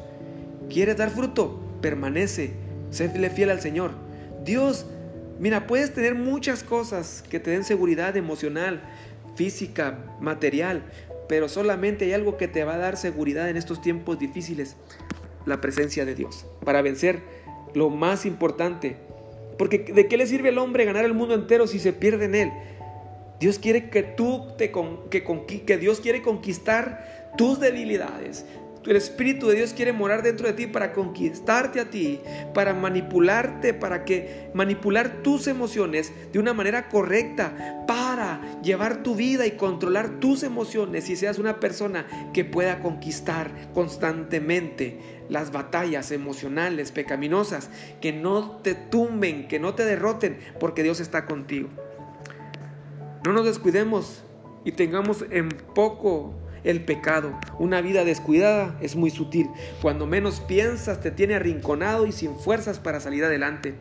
¿Quieres 0.69 0.95
dar 0.95 1.09
fruto? 1.09 1.59
Permanece, 1.81 2.53
séle 2.89 3.29
fiel 3.29 3.49
al 3.49 3.59
Señor. 3.59 3.91
Dios, 4.45 4.85
mira, 5.39 5.67
puedes 5.67 5.93
tener 5.93 6.15
muchas 6.15 6.63
cosas 6.63 7.21
que 7.29 7.41
te 7.41 7.51
den 7.51 7.65
seguridad 7.65 8.15
emocional, 8.15 8.81
física, 9.35 9.99
material, 10.19 10.83
pero 11.27 11.49
solamente 11.49 12.05
hay 12.05 12.13
algo 12.13 12.37
que 12.37 12.47
te 12.47 12.63
va 12.63 12.75
a 12.75 12.77
dar 12.77 12.97
seguridad 12.97 13.49
en 13.49 13.57
estos 13.57 13.81
tiempos 13.81 14.19
difíciles, 14.19 14.75
la 15.45 15.61
presencia 15.61 16.05
de 16.05 16.15
Dios, 16.15 16.45
para 16.63 16.81
vencer 16.81 17.21
lo 17.73 17.89
más 17.89 18.25
importante. 18.25 18.97
Porque 19.57 19.79
¿de 19.79 20.07
qué 20.07 20.17
le 20.17 20.27
sirve 20.27 20.49
al 20.49 20.57
hombre 20.57 20.85
ganar 20.85 21.05
el 21.05 21.13
mundo 21.13 21.33
entero 21.33 21.67
si 21.67 21.79
se 21.79 21.93
pierde 21.93 22.25
en 22.25 22.35
él? 22.35 22.51
Dios 23.39 23.59
quiere 23.59 23.89
que 23.89 24.03
tú 24.03 24.47
te 24.57 24.71
que, 25.09 25.23
que 25.65 25.77
Dios 25.77 25.99
quiere 25.99 26.21
conquistar 26.21 27.33
tus 27.37 27.59
debilidades. 27.59 28.45
El 28.85 28.97
Espíritu 28.97 29.47
de 29.47 29.55
Dios 29.55 29.73
quiere 29.73 29.93
morar 29.93 30.21
dentro 30.21 30.45
de 30.45 30.53
ti 30.53 30.67
para 30.67 30.93
conquistarte 30.93 31.79
a 31.79 31.89
ti, 31.89 32.19
para 32.53 32.73
manipularte, 32.73 33.73
para 33.73 34.05
que 34.05 34.51
manipular 34.53 35.23
tus 35.23 35.47
emociones 35.47 36.11
de 36.31 36.37
una 36.37 36.53
manera 36.53 36.87
correcta, 36.87 37.83
para 37.87 38.61
llevar 38.61 39.01
tu 39.01 39.15
vida 39.15 39.47
y 39.47 39.51
controlar 39.51 40.19
tus 40.19 40.43
emociones 40.43 41.09
y 41.09 41.15
seas 41.15 41.39
una 41.39 41.59
persona 41.59 42.05
que 42.31 42.45
pueda 42.45 42.79
conquistar 42.79 43.51
constantemente 43.73 44.99
las 45.29 45.51
batallas 45.51 46.11
emocionales 46.11 46.91
pecaminosas, 46.91 47.71
que 48.01 48.13
no 48.13 48.57
te 48.57 48.75
tumben, 48.75 49.47
que 49.47 49.59
no 49.59 49.73
te 49.73 49.83
derroten, 49.83 50.37
porque 50.59 50.83
Dios 50.83 50.99
está 50.99 51.25
contigo. 51.25 51.69
No 53.25 53.33
nos 53.33 53.45
descuidemos 53.45 54.23
y 54.63 54.73
tengamos 54.73 55.25
en 55.31 55.49
poco 55.49 56.35
el 56.65 56.83
pecado. 56.83 57.39
Una 57.57 57.79
vida 57.79 58.03
descuidada 58.03 58.77
es 58.81 58.95
muy 58.95 59.11
sutil. 59.11 59.47
Cuando 59.81 60.05
menos 60.05 60.41
piensas 60.41 60.99
te 60.99 61.11
tiene 61.11 61.35
arrinconado 61.35 62.05
y 62.05 62.11
sin 62.11 62.35
fuerzas 62.35 62.79
para 62.79 62.99
salir 62.99 63.23
adelante. 63.23 63.75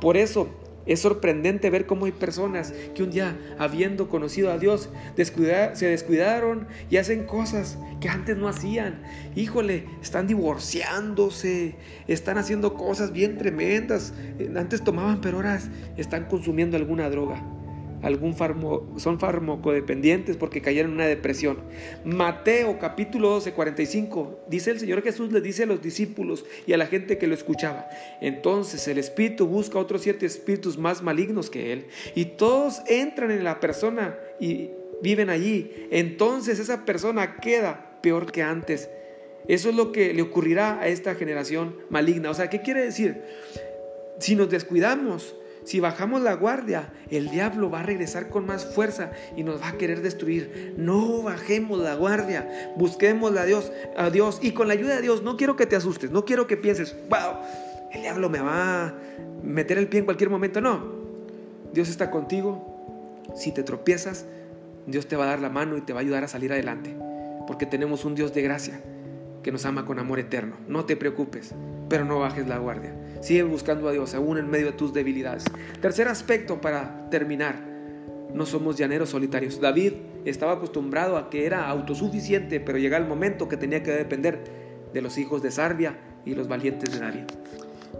Por 0.00 0.18
eso 0.18 0.50
es 0.86 1.00
sorprendente 1.00 1.70
ver 1.70 1.86
cómo 1.86 2.04
hay 2.04 2.12
personas 2.12 2.74
que 2.94 3.02
un 3.02 3.10
día, 3.10 3.38
habiendo 3.58 4.08
conocido 4.08 4.52
a 4.52 4.58
Dios, 4.58 4.90
se 5.16 5.86
descuidaron 5.86 6.66
y 6.90 6.98
hacen 6.98 7.24
cosas 7.24 7.78
que 8.00 8.08
antes 8.10 8.36
no 8.36 8.48
hacían. 8.48 9.02
Híjole, 9.34 9.86
están 10.02 10.26
divorciándose, 10.26 11.76
están 12.06 12.36
haciendo 12.36 12.74
cosas 12.74 13.12
bien 13.12 13.38
tremendas. 13.38 14.12
Antes 14.54 14.84
tomaban, 14.84 15.20
pero 15.22 15.38
ahora 15.38 15.58
están 15.96 16.26
consumiendo 16.26 16.76
alguna 16.76 17.08
droga 17.08 17.42
algún 18.04 18.36
son 18.98 19.18
farmacodependientes 19.18 20.36
porque 20.36 20.60
cayeron 20.60 20.92
en 20.92 20.96
una 20.96 21.06
depresión. 21.06 21.58
Mateo 22.04 22.78
capítulo 22.78 23.30
12, 23.30 23.52
45, 23.52 24.44
dice 24.48 24.70
el 24.70 24.78
Señor 24.78 25.02
Jesús, 25.02 25.32
le 25.32 25.40
dice 25.40 25.64
a 25.64 25.66
los 25.66 25.82
discípulos 25.82 26.44
y 26.66 26.74
a 26.74 26.76
la 26.76 26.86
gente 26.86 27.18
que 27.18 27.26
lo 27.26 27.34
escuchaba, 27.34 27.88
entonces 28.20 28.86
el 28.88 28.98
espíritu 28.98 29.46
busca 29.46 29.78
otros 29.78 30.02
siete 30.02 30.26
espíritus 30.26 30.78
más 30.78 31.02
malignos 31.02 31.50
que 31.50 31.72
él 31.72 31.86
y 32.14 32.26
todos 32.26 32.82
entran 32.86 33.30
en 33.30 33.42
la 33.42 33.58
persona 33.58 34.16
y 34.38 34.70
viven 35.02 35.30
allí. 35.30 35.70
Entonces 35.90 36.58
esa 36.58 36.84
persona 36.84 37.36
queda 37.36 37.98
peor 38.02 38.30
que 38.30 38.42
antes. 38.42 38.90
Eso 39.48 39.68
es 39.68 39.74
lo 39.74 39.92
que 39.92 40.14
le 40.14 40.22
ocurrirá 40.22 40.80
a 40.80 40.88
esta 40.88 41.14
generación 41.14 41.76
maligna. 41.90 42.30
O 42.30 42.34
sea, 42.34 42.48
¿qué 42.48 42.62
quiere 42.62 42.82
decir? 42.82 43.22
Si 44.18 44.36
nos 44.36 44.48
descuidamos, 44.48 45.36
si 45.64 45.80
bajamos 45.80 46.20
la 46.20 46.34
guardia, 46.34 46.92
el 47.10 47.30
diablo 47.30 47.70
va 47.70 47.80
a 47.80 47.82
regresar 47.82 48.28
con 48.28 48.46
más 48.46 48.66
fuerza 48.66 49.12
y 49.36 49.42
nos 49.42 49.60
va 49.60 49.68
a 49.68 49.78
querer 49.78 50.02
destruir. 50.02 50.74
No 50.76 51.22
bajemos 51.22 51.78
la 51.80 51.94
guardia, 51.94 52.72
busquemos 52.76 53.36
a 53.36 53.44
Dios, 53.44 53.72
a 53.96 54.10
Dios 54.10 54.38
y 54.42 54.52
con 54.52 54.68
la 54.68 54.74
ayuda 54.74 54.96
de 54.96 55.02
Dios, 55.02 55.22
no 55.22 55.36
quiero 55.36 55.56
que 55.56 55.66
te 55.66 55.76
asustes, 55.76 56.10
no 56.10 56.24
quiero 56.24 56.46
que 56.46 56.58
pienses, 56.58 56.94
wow, 57.08 57.38
el 57.92 58.02
diablo 58.02 58.28
me 58.28 58.40
va 58.40 58.86
a 58.86 58.94
meter 59.42 59.78
el 59.78 59.88
pie 59.88 60.00
en 60.00 60.04
cualquier 60.04 60.28
momento. 60.28 60.60
No, 60.60 60.82
Dios 61.72 61.88
está 61.88 62.10
contigo. 62.10 62.70
Si 63.34 63.50
te 63.52 63.62
tropiezas, 63.62 64.26
Dios 64.86 65.06
te 65.06 65.16
va 65.16 65.24
a 65.24 65.28
dar 65.28 65.40
la 65.40 65.48
mano 65.48 65.78
y 65.78 65.80
te 65.80 65.94
va 65.94 66.00
a 66.00 66.02
ayudar 66.02 66.24
a 66.24 66.28
salir 66.28 66.52
adelante. 66.52 66.94
Porque 67.46 67.64
tenemos 67.64 68.04
un 68.04 68.14
Dios 68.14 68.34
de 68.34 68.42
gracia 68.42 68.80
que 69.44 69.52
nos 69.52 69.64
ama 69.66 69.84
con 69.84 70.00
amor 70.00 70.18
eterno. 70.18 70.56
No 70.66 70.86
te 70.86 70.96
preocupes, 70.96 71.54
pero 71.88 72.04
no 72.04 72.18
bajes 72.18 72.48
la 72.48 72.58
guardia. 72.58 72.96
Sigue 73.20 73.44
buscando 73.44 73.88
a 73.88 73.92
Dios 73.92 74.14
aún 74.14 74.38
en 74.38 74.50
medio 74.50 74.66
de 74.66 74.72
tus 74.72 74.92
debilidades. 74.92 75.44
Tercer 75.80 76.08
aspecto 76.08 76.60
para 76.60 77.08
terminar. 77.10 77.62
No 78.32 78.46
somos 78.46 78.76
llaneros 78.76 79.10
solitarios. 79.10 79.60
David 79.60 79.92
estaba 80.24 80.52
acostumbrado 80.52 81.16
a 81.16 81.30
que 81.30 81.46
era 81.46 81.68
autosuficiente, 81.68 82.58
pero 82.58 82.78
llega 82.78 82.96
el 82.96 83.06
momento 83.06 83.46
que 83.46 83.56
tenía 83.56 83.82
que 83.84 83.92
depender 83.92 84.42
de 84.92 85.02
los 85.02 85.18
hijos 85.18 85.42
de 85.42 85.52
Sarbia 85.52 85.98
y 86.24 86.34
los 86.34 86.48
valientes 86.48 86.92
de 86.92 86.98
David. 86.98 87.24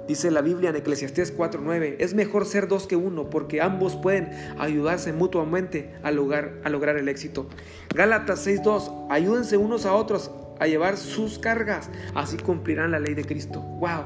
Dice 0.08 0.30
la 0.30 0.42
Biblia 0.42 0.70
en 0.70 0.76
Eclesiastés 0.76 1.34
4:9, 1.34 1.96
es 1.98 2.14
mejor 2.14 2.46
ser 2.46 2.68
dos 2.68 2.86
que 2.86 2.96
uno 2.96 3.30
porque 3.30 3.62
ambos 3.62 3.96
pueden 3.96 4.30
ayudarse 4.58 5.12
mutuamente 5.12 5.94
a 6.02 6.10
lograr, 6.10 6.60
a 6.64 6.68
lograr 6.68 6.96
el 6.96 7.08
éxito. 7.08 7.46
Gálatas 7.94 8.46
6:2, 8.46 8.90
ayúdense 9.08 9.56
unos 9.56 9.86
a 9.86 9.94
otros 9.94 10.30
a 10.58 10.66
llevar 10.66 10.96
sus 10.96 11.38
cargas, 11.38 11.90
así 12.14 12.36
cumplirán 12.36 12.90
la 12.90 13.00
ley 13.00 13.14
de 13.14 13.24
Cristo. 13.24 13.60
¡Wow! 13.60 14.04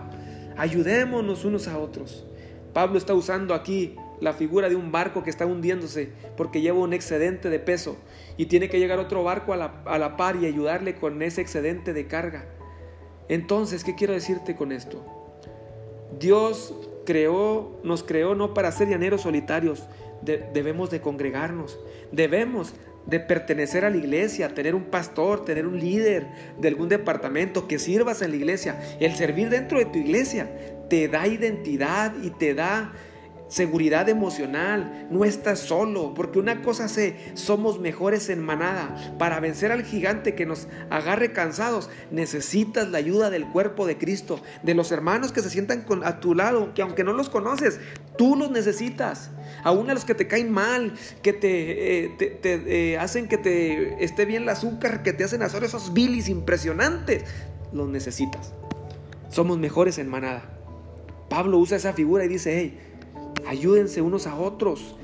Ayudémonos 0.57 1.45
unos 1.45 1.69
a 1.69 1.79
otros. 1.79 2.27
Pablo 2.73 2.99
está 2.99 3.15
usando 3.15 3.55
aquí 3.55 3.97
la 4.21 4.33
figura 4.33 4.69
de 4.69 4.77
un 4.77 4.91
barco 4.91 5.23
que 5.23 5.31
está 5.31 5.47
hundiéndose 5.47 6.11
porque 6.37 6.61
lleva 6.61 6.79
un 6.79 6.93
excedente 6.93 7.51
de 7.51 7.59
peso 7.59 7.97
y 8.37 8.47
tiene 8.47 8.69
que 8.69 8.79
llegar 8.79 8.99
otro 8.99 9.23
barco 9.23 9.53
a 9.53 9.57
la, 9.57 9.83
a 9.85 9.99
la 9.99 10.17
par 10.17 10.37
y 10.37 10.47
ayudarle 10.47 10.97
con 10.97 11.23
ese 11.23 11.41
excedente 11.41 11.93
de 11.93 12.07
carga. 12.07 12.47
Entonces, 13.29 13.85
¿qué 13.85 13.95
quiero 13.95 14.15
decirte 14.15 14.57
con 14.57 14.73
esto? 14.73 15.05
Dios 16.19 16.75
creó, 17.05 17.79
nos 17.85 18.03
creó 18.03 18.35
no 18.35 18.55
para 18.55 18.73
ser 18.73 18.89
llaneros 18.89 19.23
solitarios, 19.23 19.89
debemos 20.23 20.91
de 20.91 21.01
congregarnos, 21.01 21.79
debemos 22.13 22.75
de 23.09 23.21
pertenecer 23.21 23.85
a 23.85 23.91
la 23.91 23.97
iglesia, 23.97 24.55
tener 24.55 24.75
un 24.75 24.85
pastor, 24.85 25.45
tener 25.45 25.67
un 25.67 25.81
líder 25.81 26.27
de 26.59 26.69
algún 26.69 26.89
departamento, 26.89 27.67
que 27.67 27.79
sirvas 27.79 28.21
en 28.23 28.31
la 28.31 28.37
iglesia. 28.37 28.79
El 29.01 29.15
servir 29.17 29.49
dentro 29.49 29.79
de 29.79 29.87
tu 29.87 29.99
iglesia 29.99 30.51
te 30.91 31.09
da 31.09 31.27
identidad 31.27 32.13
y 32.23 32.31
te 32.31 32.55
da 32.55 32.93
seguridad 33.49 34.11
emocional, 34.11 35.09
no 35.11 35.25
estás 35.25 35.61
solo, 35.61 36.13
porque 36.15 36.39
una 36.39 36.61
cosa 36.61 36.87
sé, 36.87 37.17
somos 37.33 37.81
mejores 37.81 38.29
en 38.29 38.41
manada. 38.43 38.95
Para 39.19 39.41
vencer 39.41 39.73
al 39.73 39.85
gigante 39.85 40.35
que 40.35 40.45
nos 40.45 40.69
agarre 40.91 41.33
cansados, 41.33 41.89
necesitas 42.11 42.89
la 42.89 42.99
ayuda 42.99 43.31
del 43.31 43.47
cuerpo 43.47 43.87
de 43.87 43.97
Cristo, 43.97 44.41
de 44.63 44.75
los 44.75 44.93
hermanos 44.93 45.33
que 45.33 45.41
se 45.41 45.49
sientan 45.49 45.87
a 46.05 46.21
tu 46.21 46.35
lado, 46.35 46.75
que 46.75 46.83
aunque 46.83 47.05
no 47.05 47.15
los 47.15 47.31
conoces, 47.31 47.81
tú 48.19 48.37
los 48.37 48.51
necesitas. 48.51 49.31
Aún 49.65 49.91
a 49.91 49.95
los 49.95 50.05
que 50.05 50.15
te 50.15 50.27
caen 50.27 50.51
mal, 50.51 50.95
que 51.23 51.33
te, 51.33 52.07
eh, 52.07 52.39
eh, 52.45 52.99
hacen 52.99 53.29
que 53.29 53.39
te 53.39 54.03
esté 54.05 54.25
bien 54.25 54.45
el 54.45 54.49
azúcar, 54.49 55.03
que 55.03 55.13
te 55.13 55.25
hacen 55.25 55.43
hacer 55.43 55.65
esos 55.65 55.93
bilis 55.93 56.29
impresionantes, 56.29 57.25
los 57.73 57.89
necesitas. 57.89 58.53
Somos 59.31 59.59
mejores 59.59 59.99
en 59.99 60.09
manada. 60.09 60.43
Pablo 61.29 61.59
usa 61.59 61.77
esa 61.77 61.93
figura 61.93 62.25
y 62.25 62.29
dice, 62.29 62.75
Ayúdense 63.47 64.03
unos 64.03 64.27
a 64.27 64.37
otros 64.37 64.97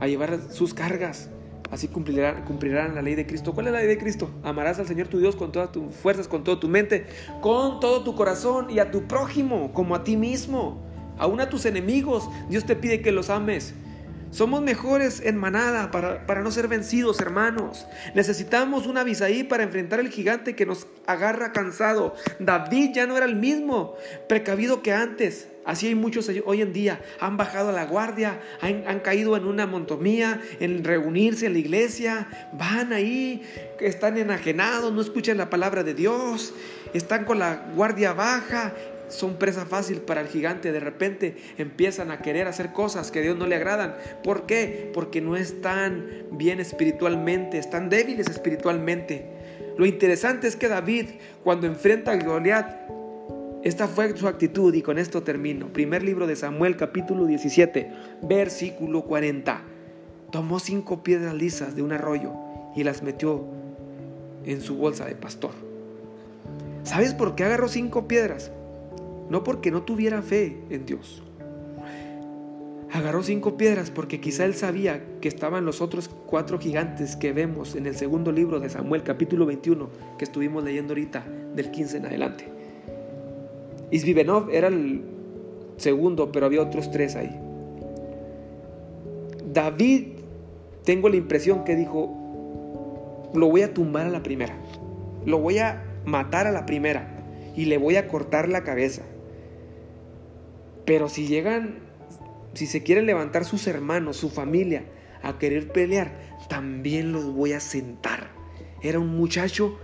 a 0.00 0.06
llevar 0.06 0.38
sus 0.50 0.74
cargas. 0.74 1.28
Así 1.70 1.88
cumplirán, 1.88 2.44
cumplirán 2.44 2.94
la 2.94 3.02
ley 3.02 3.14
de 3.14 3.26
Cristo. 3.26 3.52
¿Cuál 3.52 3.66
es 3.66 3.72
la 3.72 3.80
ley 3.80 3.88
de 3.88 3.98
Cristo? 3.98 4.30
Amarás 4.42 4.78
al 4.78 4.86
Señor 4.86 5.08
tu 5.08 5.18
Dios 5.18 5.34
con 5.34 5.50
todas 5.50 5.72
tus 5.72 5.92
fuerzas, 5.94 6.28
con 6.28 6.44
toda 6.44 6.60
tu 6.60 6.68
mente, 6.68 7.06
con 7.40 7.80
todo 7.80 8.04
tu 8.04 8.14
corazón 8.14 8.70
y 8.70 8.78
a 8.78 8.90
tu 8.90 9.08
prójimo 9.08 9.72
como 9.72 9.94
a 9.94 10.04
ti 10.04 10.16
mismo. 10.16 10.84
Aún 11.18 11.40
a 11.40 11.48
tus 11.48 11.64
enemigos, 11.64 12.28
Dios 12.48 12.64
te 12.64 12.76
pide 12.76 13.02
que 13.02 13.12
los 13.12 13.30
ames. 13.30 13.74
Somos 14.30 14.62
mejores 14.62 15.20
en 15.20 15.36
manada 15.36 15.92
para, 15.92 16.26
para, 16.26 16.42
no 16.42 16.50
ser 16.50 16.66
vencidos, 16.66 17.20
hermanos. 17.20 17.86
Necesitamos 18.16 18.88
una 18.88 19.02
Abisaí 19.02 19.44
para 19.44 19.62
enfrentar 19.62 20.00
el 20.00 20.08
gigante 20.08 20.56
que 20.56 20.66
nos 20.66 20.88
agarra 21.06 21.52
cansado. 21.52 22.16
David 22.40 22.90
ya 22.94 23.06
no 23.06 23.16
era 23.16 23.26
el 23.26 23.36
mismo 23.36 23.94
precavido 24.28 24.82
que 24.82 24.92
antes. 24.92 25.46
Así 25.64 25.86
hay 25.86 25.94
muchos 25.94 26.30
hoy 26.44 26.60
en 26.60 26.72
día. 26.72 27.00
Han 27.20 27.36
bajado 27.36 27.72
la 27.72 27.86
guardia, 27.86 28.40
han, 28.60 29.00
caído 29.00 29.36
en 29.36 29.46
una 29.46 29.66
montomía, 29.66 30.40
en 30.60 30.84
reunirse 30.84 31.46
en 31.46 31.54
la 31.54 31.58
iglesia. 31.58 32.50
Van 32.52 32.92
ahí, 32.92 33.42
están 33.80 34.18
enajenados, 34.18 34.92
no 34.92 35.00
escuchan 35.00 35.38
la 35.38 35.48
palabra 35.48 35.82
de 35.82 35.94
Dios. 35.94 36.52
Están 36.92 37.24
con 37.24 37.38
la 37.38 37.66
guardia 37.74 38.12
baja. 38.12 38.74
Son 39.14 39.36
presa 39.36 39.64
fácil 39.64 39.98
para 39.98 40.20
el 40.20 40.28
gigante. 40.28 40.72
De 40.72 40.80
repente 40.80 41.36
empiezan 41.56 42.10
a 42.10 42.20
querer 42.20 42.48
hacer 42.48 42.72
cosas 42.72 43.10
que 43.10 43.20
a 43.20 43.22
Dios 43.22 43.36
no 43.36 43.46
le 43.46 43.54
agradan. 43.54 43.94
¿Por 44.22 44.46
qué? 44.46 44.90
Porque 44.92 45.20
no 45.20 45.36
están 45.36 46.06
bien 46.32 46.58
espiritualmente, 46.60 47.58
están 47.58 47.88
débiles 47.88 48.28
espiritualmente. 48.28 49.26
Lo 49.78 49.86
interesante 49.86 50.46
es 50.46 50.56
que 50.56 50.68
David, 50.68 51.06
cuando 51.42 51.66
enfrenta 51.66 52.12
a 52.12 52.16
Goliat, 52.16 52.84
esta 53.62 53.88
fue 53.88 54.16
su 54.16 54.28
actitud 54.28 54.74
y 54.74 54.82
con 54.82 54.98
esto 54.98 55.22
termino. 55.22 55.72
Primer 55.72 56.02
libro 56.02 56.26
de 56.26 56.36
Samuel 56.36 56.76
capítulo 56.76 57.24
17, 57.24 57.90
versículo 58.22 59.02
40. 59.02 59.62
Tomó 60.30 60.58
cinco 60.58 61.02
piedras 61.02 61.34
lisas 61.34 61.76
de 61.76 61.82
un 61.82 61.92
arroyo 61.92 62.32
y 62.74 62.84
las 62.84 63.02
metió 63.02 63.44
en 64.44 64.60
su 64.60 64.76
bolsa 64.76 65.06
de 65.06 65.14
pastor. 65.14 65.52
¿Sabes 66.82 67.14
por 67.14 67.34
qué 67.34 67.44
agarró 67.44 67.68
cinco 67.68 68.06
piedras? 68.06 68.50
No 69.30 69.42
porque 69.44 69.70
no 69.70 69.82
tuviera 69.82 70.22
fe 70.22 70.58
en 70.70 70.86
Dios. 70.86 71.22
Agarró 72.92 73.24
cinco 73.24 73.56
piedras 73.56 73.90
porque 73.90 74.20
quizá 74.20 74.44
él 74.44 74.54
sabía 74.54 75.02
que 75.20 75.26
estaban 75.26 75.64
los 75.64 75.80
otros 75.80 76.08
cuatro 76.26 76.60
gigantes 76.60 77.16
que 77.16 77.32
vemos 77.32 77.74
en 77.74 77.86
el 77.86 77.96
segundo 77.96 78.30
libro 78.30 78.60
de 78.60 78.68
Samuel 78.68 79.02
capítulo 79.02 79.46
21 79.46 79.88
que 80.16 80.24
estuvimos 80.24 80.62
leyendo 80.62 80.92
ahorita 80.92 81.26
del 81.56 81.72
15 81.72 81.96
en 81.96 82.06
adelante. 82.06 82.44
Isvivenov 83.90 84.48
era 84.50 84.68
el 84.68 85.02
segundo, 85.76 86.30
pero 86.30 86.46
había 86.46 86.62
otros 86.62 86.90
tres 86.90 87.16
ahí. 87.16 87.36
David, 89.52 90.06
tengo 90.84 91.08
la 91.08 91.16
impresión 91.16 91.64
que 91.64 91.74
dijo, 91.76 93.30
lo 93.34 93.48
voy 93.48 93.62
a 93.62 93.74
tumbar 93.74 94.06
a 94.06 94.10
la 94.10 94.22
primera, 94.22 94.54
lo 95.26 95.38
voy 95.38 95.58
a 95.58 95.82
matar 96.04 96.46
a 96.46 96.52
la 96.52 96.66
primera 96.66 97.24
y 97.56 97.64
le 97.64 97.78
voy 97.78 97.96
a 97.96 98.08
cortar 98.08 98.48
la 98.48 98.62
cabeza. 98.62 99.02
Pero 100.84 101.08
si 101.08 101.26
llegan, 101.26 101.78
si 102.54 102.66
se 102.66 102.82
quieren 102.82 103.06
levantar 103.06 103.44
sus 103.44 103.66
hermanos, 103.66 104.16
su 104.16 104.30
familia, 104.30 104.84
a 105.22 105.38
querer 105.38 105.72
pelear, 105.72 106.36
también 106.48 107.12
los 107.12 107.32
voy 107.32 107.52
a 107.52 107.60
sentar. 107.60 108.30
Era 108.82 108.98
un 108.98 109.16
muchacho 109.16 109.78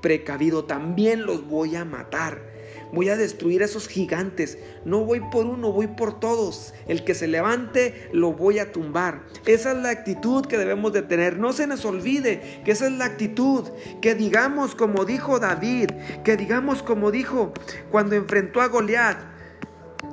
precavido, 0.00 0.64
también 0.64 1.26
los 1.26 1.46
voy 1.48 1.76
a 1.76 1.84
matar 1.84 2.50
voy 2.92 3.08
a 3.08 3.16
destruir 3.16 3.62
a 3.62 3.66
esos 3.66 3.88
gigantes. 3.88 4.58
No 4.84 5.04
voy 5.04 5.20
por 5.20 5.46
uno, 5.46 5.72
voy 5.72 5.86
por 5.86 6.18
todos. 6.18 6.74
El 6.86 7.04
que 7.04 7.14
se 7.14 7.26
levante 7.26 8.08
lo 8.12 8.32
voy 8.32 8.58
a 8.58 8.72
tumbar. 8.72 9.24
Esa 9.46 9.72
es 9.72 9.78
la 9.78 9.90
actitud 9.90 10.46
que 10.46 10.58
debemos 10.58 10.92
de 10.92 11.02
tener. 11.02 11.38
No 11.38 11.52
se 11.52 11.66
nos 11.66 11.84
olvide 11.84 12.62
que 12.64 12.72
esa 12.72 12.86
es 12.86 12.92
la 12.92 13.06
actitud. 13.06 13.68
Que 14.00 14.14
digamos 14.14 14.74
como 14.74 15.04
dijo 15.04 15.38
David, 15.38 15.90
que 16.24 16.36
digamos 16.36 16.82
como 16.82 17.10
dijo 17.10 17.52
cuando 17.90 18.16
enfrentó 18.16 18.60
a 18.60 18.68
Goliat. 18.68 19.29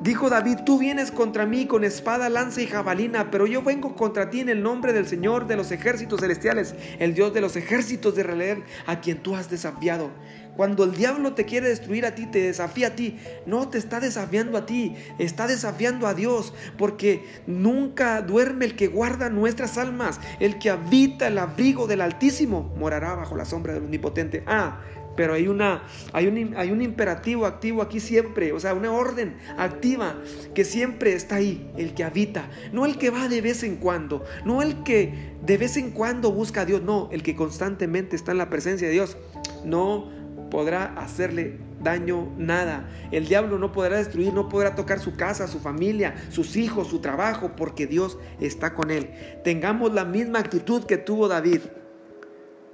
Dijo 0.02 0.30
David, 0.30 0.60
tú 0.64 0.78
vienes 0.78 1.10
contra 1.10 1.48
mí 1.48 1.66
con 1.66 1.84
espada, 1.84 2.30
lanza 2.30 2.62
y 2.62 2.68
jabalina, 2.68 3.32
pero 3.32 3.48
yo 3.48 3.64
vengo 3.64 3.96
contra 3.96 4.30
ti 4.30 4.42
en 4.42 4.50
el 4.50 4.62
nombre 4.62 4.94
del 4.94 5.08
Señor 5.08 5.48
de 5.48 5.56
los 5.56 5.72
ejércitos 5.72 6.22
celestiales, 6.22 6.76
el 7.00 7.16
Dios 7.16 7.34
de 7.34 7.42
los 7.42 7.56
ejércitos 7.56 8.14
de 8.16 8.22
Israel, 8.22 8.64
a 8.86 9.02
quien 9.02 9.18
tú 9.18 9.36
has 9.36 9.50
desafiado. 9.50 10.12
Cuando 10.56 10.84
el 10.84 10.94
diablo 10.94 11.34
te 11.34 11.46
quiere 11.46 11.70
destruir 11.70 12.06
a 12.06 12.16
ti, 12.16 12.26
te 12.26 12.42
desafía 12.42 12.88
a 12.88 12.96
ti, 12.96 13.18
no 13.46 13.70
te 13.70 13.78
está 13.78 14.00
desafiando 14.00 14.58
a 14.58 14.66
ti, 14.66 14.96
está 15.18 15.48
desafiando 15.48 16.08
a 16.08 16.14
Dios, 16.14 16.54
porque 16.78 17.26
nunca 17.46 18.22
duerme 18.22 18.66
el 18.66 18.76
que 18.76 18.88
guarda 18.88 19.30
nuestras 19.30 19.78
almas, 19.78 20.20
el 20.40 20.58
que 20.58 20.70
habita 20.70 21.28
el 21.28 21.38
abrigo 21.38 21.86
del 21.86 22.02
Altísimo, 22.02 22.74
morará 22.78 23.16
bajo 23.16 23.36
la 23.36 23.46
sombra 23.46 23.74
del 23.74 23.84
Omnipotente. 23.84 24.44
Ah, 24.48 24.80
pero 25.18 25.34
hay, 25.34 25.50
una, 25.50 25.84
hay, 26.14 26.28
un, 26.28 26.56
hay 26.56 26.72
un 26.72 26.82
imperativo 26.82 27.46
activo 27.46 27.82
aquí 27.82 28.00
siempre, 28.00 28.54
o 28.54 28.60
sea, 28.60 28.74
una 28.74 28.92
orden 28.94 29.36
activa 29.58 30.16
que 30.54 30.64
siempre 30.64 31.14
está 31.14 31.36
ahí, 31.36 31.70
el 31.76 31.94
que 31.94 32.06
habita, 32.06 32.50
no 32.72 32.86
el 32.86 32.98
que 32.98 33.10
va 33.10 33.28
de 33.28 33.42
vez 33.42 33.64
en 33.64 33.76
cuando, 33.76 34.24
no 34.46 34.62
el 34.62 34.84
que 34.84 35.36
de 35.46 35.58
vez 35.58 35.76
en 35.76 35.92
cuando 35.92 36.32
busca 36.32 36.62
a 36.62 36.66
Dios, 36.66 36.82
no, 36.82 37.10
el 37.12 37.24
que 37.24 37.36
constantemente 37.36 38.16
está 38.16 38.32
en 38.32 38.38
la 38.38 38.50
presencia 38.50 38.88
de 38.88 38.94
Dios. 38.94 39.18
No 39.66 40.10
podrá 40.50 40.86
hacerle 40.98 41.58
daño 41.82 42.32
nada. 42.38 42.90
El 43.12 43.28
diablo 43.28 43.58
no 43.58 43.72
podrá 43.72 43.98
destruir, 43.98 44.34
no 44.34 44.50
podrá 44.50 44.76
tocar 44.76 45.00
su 45.00 45.16
casa, 45.16 45.48
su 45.48 45.60
familia, 45.60 46.16
sus 46.30 46.56
hijos, 46.56 46.88
su 46.88 47.00
trabajo, 47.00 47.52
porque 47.56 47.88
Dios 47.88 48.18
está 48.40 48.74
con 48.74 48.92
él. 48.92 49.10
Tengamos 49.44 49.94
la 49.94 50.06
misma 50.06 50.40
actitud 50.40 50.84
que 50.86 50.98
tuvo 50.98 51.28
David. 51.28 51.62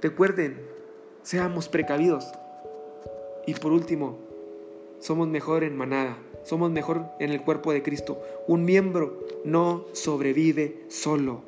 Recuerden, 0.02 0.73
seamos 1.24 1.68
precavidos. 1.68 2.30
Y 3.48 3.54
por 3.54 3.72
último, 3.72 4.18
somos 5.00 5.26
mejor 5.26 5.64
en 5.64 5.76
manada 5.76 6.16
somos 6.44 6.70
mejor 6.70 7.06
en 7.18 7.30
el 7.30 7.42
cuerpo 7.42 7.72
de 7.72 7.82
Cristo. 7.82 8.22
Un 8.46 8.64
miembro 8.64 9.26
no 9.44 9.86
sobrevive 9.92 10.84
solo. 10.88 11.40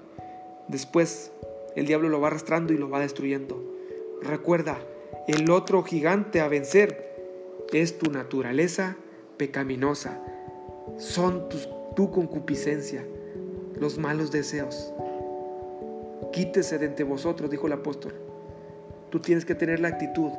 Después 0.69 1.31
el 1.77 1.87
diablo 1.87 2.09
lo 2.09 2.21
va 2.21 2.29
arrastrando 2.29 2.73
y 2.73 2.79
lo 2.79 2.89
va 2.89 3.01
destruyendo. 3.01 3.62
Recuerda, 4.23 4.79
el 5.29 5.51
otro 5.51 5.83
gigante 5.83 6.41
a 6.41 6.49
vencer 6.49 7.15
es 7.73 7.99
tu 7.99 8.11
naturaleza 8.11 8.97
pecaminosa. 9.37 10.21
Son 10.97 11.49
tu 11.95 12.11
concupiscencia, 12.11 13.07
los 13.79 13.99
malos 13.99 14.33
deseos. 14.33 14.93
Quítese 16.33 16.79
de 16.79 16.87
entre 16.87 17.05
vosotros, 17.05 17.51
dijo 17.51 17.67
el 17.67 17.75
apóstol. 17.75 18.15
Tú 19.11 19.21
tienes 19.21 19.45
que 19.45 19.55
tener 19.55 19.81
la 19.81 19.88
actitud 19.88 20.31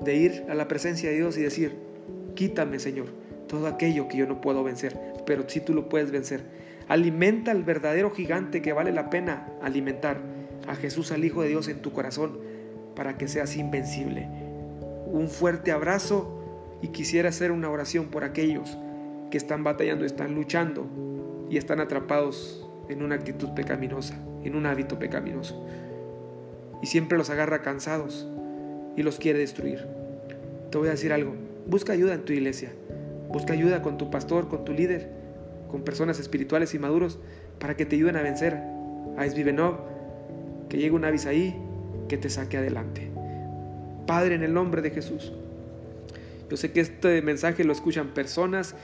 de 0.00 0.16
ir 0.16 0.44
a 0.48 0.54
la 0.54 0.68
presencia 0.68 1.10
de 1.10 1.16
Dios 1.16 1.36
y 1.38 1.42
decir, 1.42 1.76
quítame 2.34 2.78
Señor 2.78 3.22
todo 3.52 3.66
aquello 3.66 4.08
que 4.08 4.16
yo 4.16 4.26
no 4.26 4.40
puedo 4.40 4.64
vencer, 4.64 4.98
pero 5.26 5.44
si 5.46 5.60
tú 5.60 5.74
lo 5.74 5.90
puedes 5.90 6.10
vencer. 6.10 6.42
Alimenta 6.88 7.50
al 7.50 7.62
verdadero 7.62 8.10
gigante 8.10 8.62
que 8.62 8.72
vale 8.72 8.92
la 8.92 9.10
pena 9.10 9.46
alimentar, 9.60 10.18
a 10.66 10.74
Jesús, 10.74 11.12
al 11.12 11.24
Hijo 11.24 11.42
de 11.42 11.48
Dios, 11.48 11.68
en 11.68 11.82
tu 11.82 11.92
corazón, 11.92 12.38
para 12.96 13.18
que 13.18 13.28
seas 13.28 13.56
invencible. 13.56 14.26
Un 15.06 15.28
fuerte 15.28 15.70
abrazo 15.70 16.78
y 16.80 16.88
quisiera 16.88 17.28
hacer 17.28 17.52
una 17.52 17.68
oración 17.68 18.06
por 18.06 18.24
aquellos 18.24 18.78
que 19.30 19.36
están 19.36 19.64
batallando, 19.64 20.06
están 20.06 20.34
luchando 20.34 20.86
y 21.50 21.58
están 21.58 21.80
atrapados 21.80 22.66
en 22.88 23.02
una 23.02 23.16
actitud 23.16 23.50
pecaminosa, 23.50 24.16
en 24.44 24.56
un 24.56 24.64
hábito 24.64 24.98
pecaminoso. 24.98 25.66
Y 26.82 26.86
siempre 26.86 27.16
los 27.16 27.30
agarra 27.30 27.62
cansados 27.62 28.28
y 28.96 29.02
los 29.02 29.18
quiere 29.18 29.38
destruir. 29.38 29.86
Te 30.70 30.78
voy 30.78 30.88
a 30.88 30.92
decir 30.92 31.12
algo, 31.12 31.34
busca 31.66 31.92
ayuda 31.92 32.14
en 32.14 32.24
tu 32.24 32.32
iglesia, 32.32 32.72
busca 33.28 33.52
ayuda 33.52 33.82
con 33.82 33.98
tu 33.98 34.10
pastor, 34.10 34.48
con 34.48 34.64
tu 34.64 34.72
líder, 34.72 35.08
con 35.70 35.82
personas 35.82 36.18
espirituales 36.18 36.74
y 36.74 36.78
maduros 36.78 37.18
para 37.58 37.76
que 37.76 37.86
te 37.86 37.96
ayuden 37.96 38.16
a 38.16 38.22
vencer 38.22 38.58
a 39.16 39.24
Esvivenov, 39.24 39.78
que 40.68 40.78
llegue 40.78 40.92
un 40.92 41.04
ahí 41.04 41.56
que 42.08 42.16
te 42.18 42.28
saque 42.28 42.58
adelante. 42.58 43.10
Padre, 44.06 44.34
en 44.34 44.42
el 44.42 44.52
nombre 44.52 44.82
de 44.82 44.90
Jesús, 44.90 45.32
yo 46.50 46.56
sé 46.56 46.72
que 46.72 46.80
este 46.80 47.22
mensaje 47.22 47.64
lo 47.64 47.72
escuchan 47.72 48.08
personas 48.08 48.74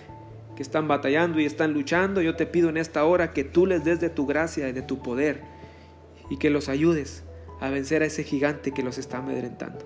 que 0.57 0.63
están 0.63 0.89
batallando 0.89 1.39
y 1.39 1.45
están 1.45 1.73
luchando. 1.73 2.23
Yo 2.23 2.35
te 2.35 2.47
pido 2.47 2.71
en 2.71 2.79
esta 2.79 3.05
hora 3.05 3.33
que 3.33 3.45
tú 3.45 3.67
les 3.67 3.85
des 3.85 4.01
de 4.01 4.09
tu 4.09 4.27
gracia 4.27 4.69
y 4.69 4.73
de 4.73 4.83
tu 4.83 5.03
poder 5.03 5.43
y 6.31 6.39
que 6.39 6.51
los 6.51 6.69
ayudes 6.69 7.25
a 7.61 7.71
vencer 7.71 8.03
a 8.03 8.07
ese 8.07 8.25
gigante 8.25 8.73
que 8.73 8.83
los 8.83 8.99
está 8.99 9.19
amedrentando. 9.19 9.85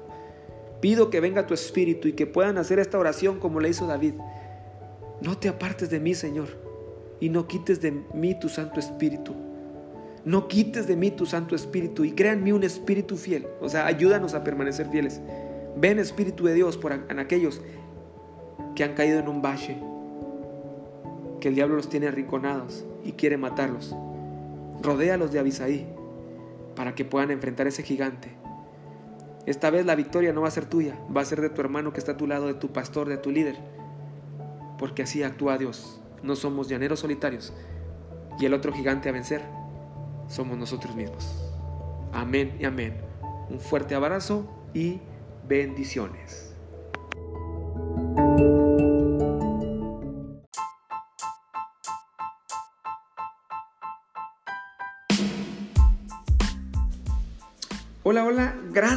Pido 0.81 1.11
que 1.11 1.21
venga 1.21 1.47
tu 1.47 1.55
espíritu 1.55 2.09
y 2.09 2.13
que 2.13 2.27
puedan 2.27 2.59
hacer 2.59 2.79
esta 2.79 2.99
oración 2.99 3.39
como 3.39 3.61
le 3.61 3.69
hizo 3.69 3.87
David. 3.87 4.15
No 5.21 5.39
te 5.39 5.49
apartes 5.49 5.91
de 5.91 6.01
mí, 6.01 6.15
Señor, 6.15 6.49
y 7.21 7.29
no 7.29 7.47
quites 7.47 7.81
de 7.81 8.03
mí 8.13 8.39
tu 8.39 8.49
Santo 8.49 8.81
Espíritu. 8.81 9.35
No 10.25 10.49
quites 10.49 10.89
de 10.89 10.97
mí 10.97 11.13
tu 11.13 11.25
Santo 11.25 11.55
Espíritu 11.55 12.05
y 12.05 12.13
crea 12.13 12.35
mí 12.35 12.51
un 12.51 12.65
espíritu 12.65 13.17
fiel. 13.17 13.47
O 13.61 13.69
sea, 13.69 13.87
ayúdanos 13.87 14.35
a 14.35 14.43
permanecer 14.43 14.89
fieles. 14.89 15.21
Ven 15.77 15.99
Espíritu 15.99 16.45
de 16.45 16.55
Dios 16.55 16.77
por 16.77 16.93
en 16.93 17.19
aquellos 17.19 17.61
que 18.75 18.85
han 18.85 18.95
caído 18.95 19.21
en 19.21 19.29
un 19.29 19.43
valle, 19.43 19.79
que 21.41 21.49
el 21.49 21.55
diablo 21.55 21.77
los 21.77 21.89
tiene 21.89 22.09
arrinconados 22.09 22.85
y 23.05 23.13
quiere 23.13 23.37
matarlos. 23.37 23.95
Rodéalos 24.83 25.31
de 25.31 25.39
Abisaí 25.39 25.87
para 26.75 26.95
que 26.95 27.05
puedan 27.05 27.31
enfrentar 27.31 27.67
a 27.67 27.69
ese 27.71 27.83
gigante. 27.83 28.35
Esta 29.47 29.71
vez 29.71 29.85
la 29.85 29.97
victoria 29.97 30.33
no 30.33 30.43
va 30.43 30.49
a 30.49 30.53
ser 30.53 30.67
tuya, 30.67 30.99
va 31.15 31.21
a 31.21 31.25
ser 31.25 31.41
de 31.41 31.51
tu 31.51 31.61
hermano 31.61 31.93
que 31.93 31.99
está 31.99 32.13
a 32.13 32.17
tu 32.17 32.27
lado, 32.27 32.47
de 32.47 32.55
tu 32.55 32.73
pastor, 32.73 33.09
de 33.09 33.17
tu 33.17 33.31
líder. 33.31 33.57
Porque 34.79 35.03
así 35.03 35.23
actúa 35.23 35.59
Dios. 35.59 36.01
No 36.23 36.37
somos 36.37 36.69
llaneros 36.69 37.01
solitarios. 37.01 37.53
Y 38.39 38.47
el 38.47 38.55
otro 38.55 38.73
gigante 38.73 39.09
a 39.09 39.13
vencer 39.13 39.43
somos 40.29 40.57
nosotros 40.57 40.95
mismos. 40.95 41.45
Amén 42.13 42.57
y 42.61 42.65
amén. 42.65 42.97
Un 43.51 43.59
fuerte 43.59 43.95
abrazo 43.95 44.49
y 44.73 45.01
bendiciones. 45.49 46.52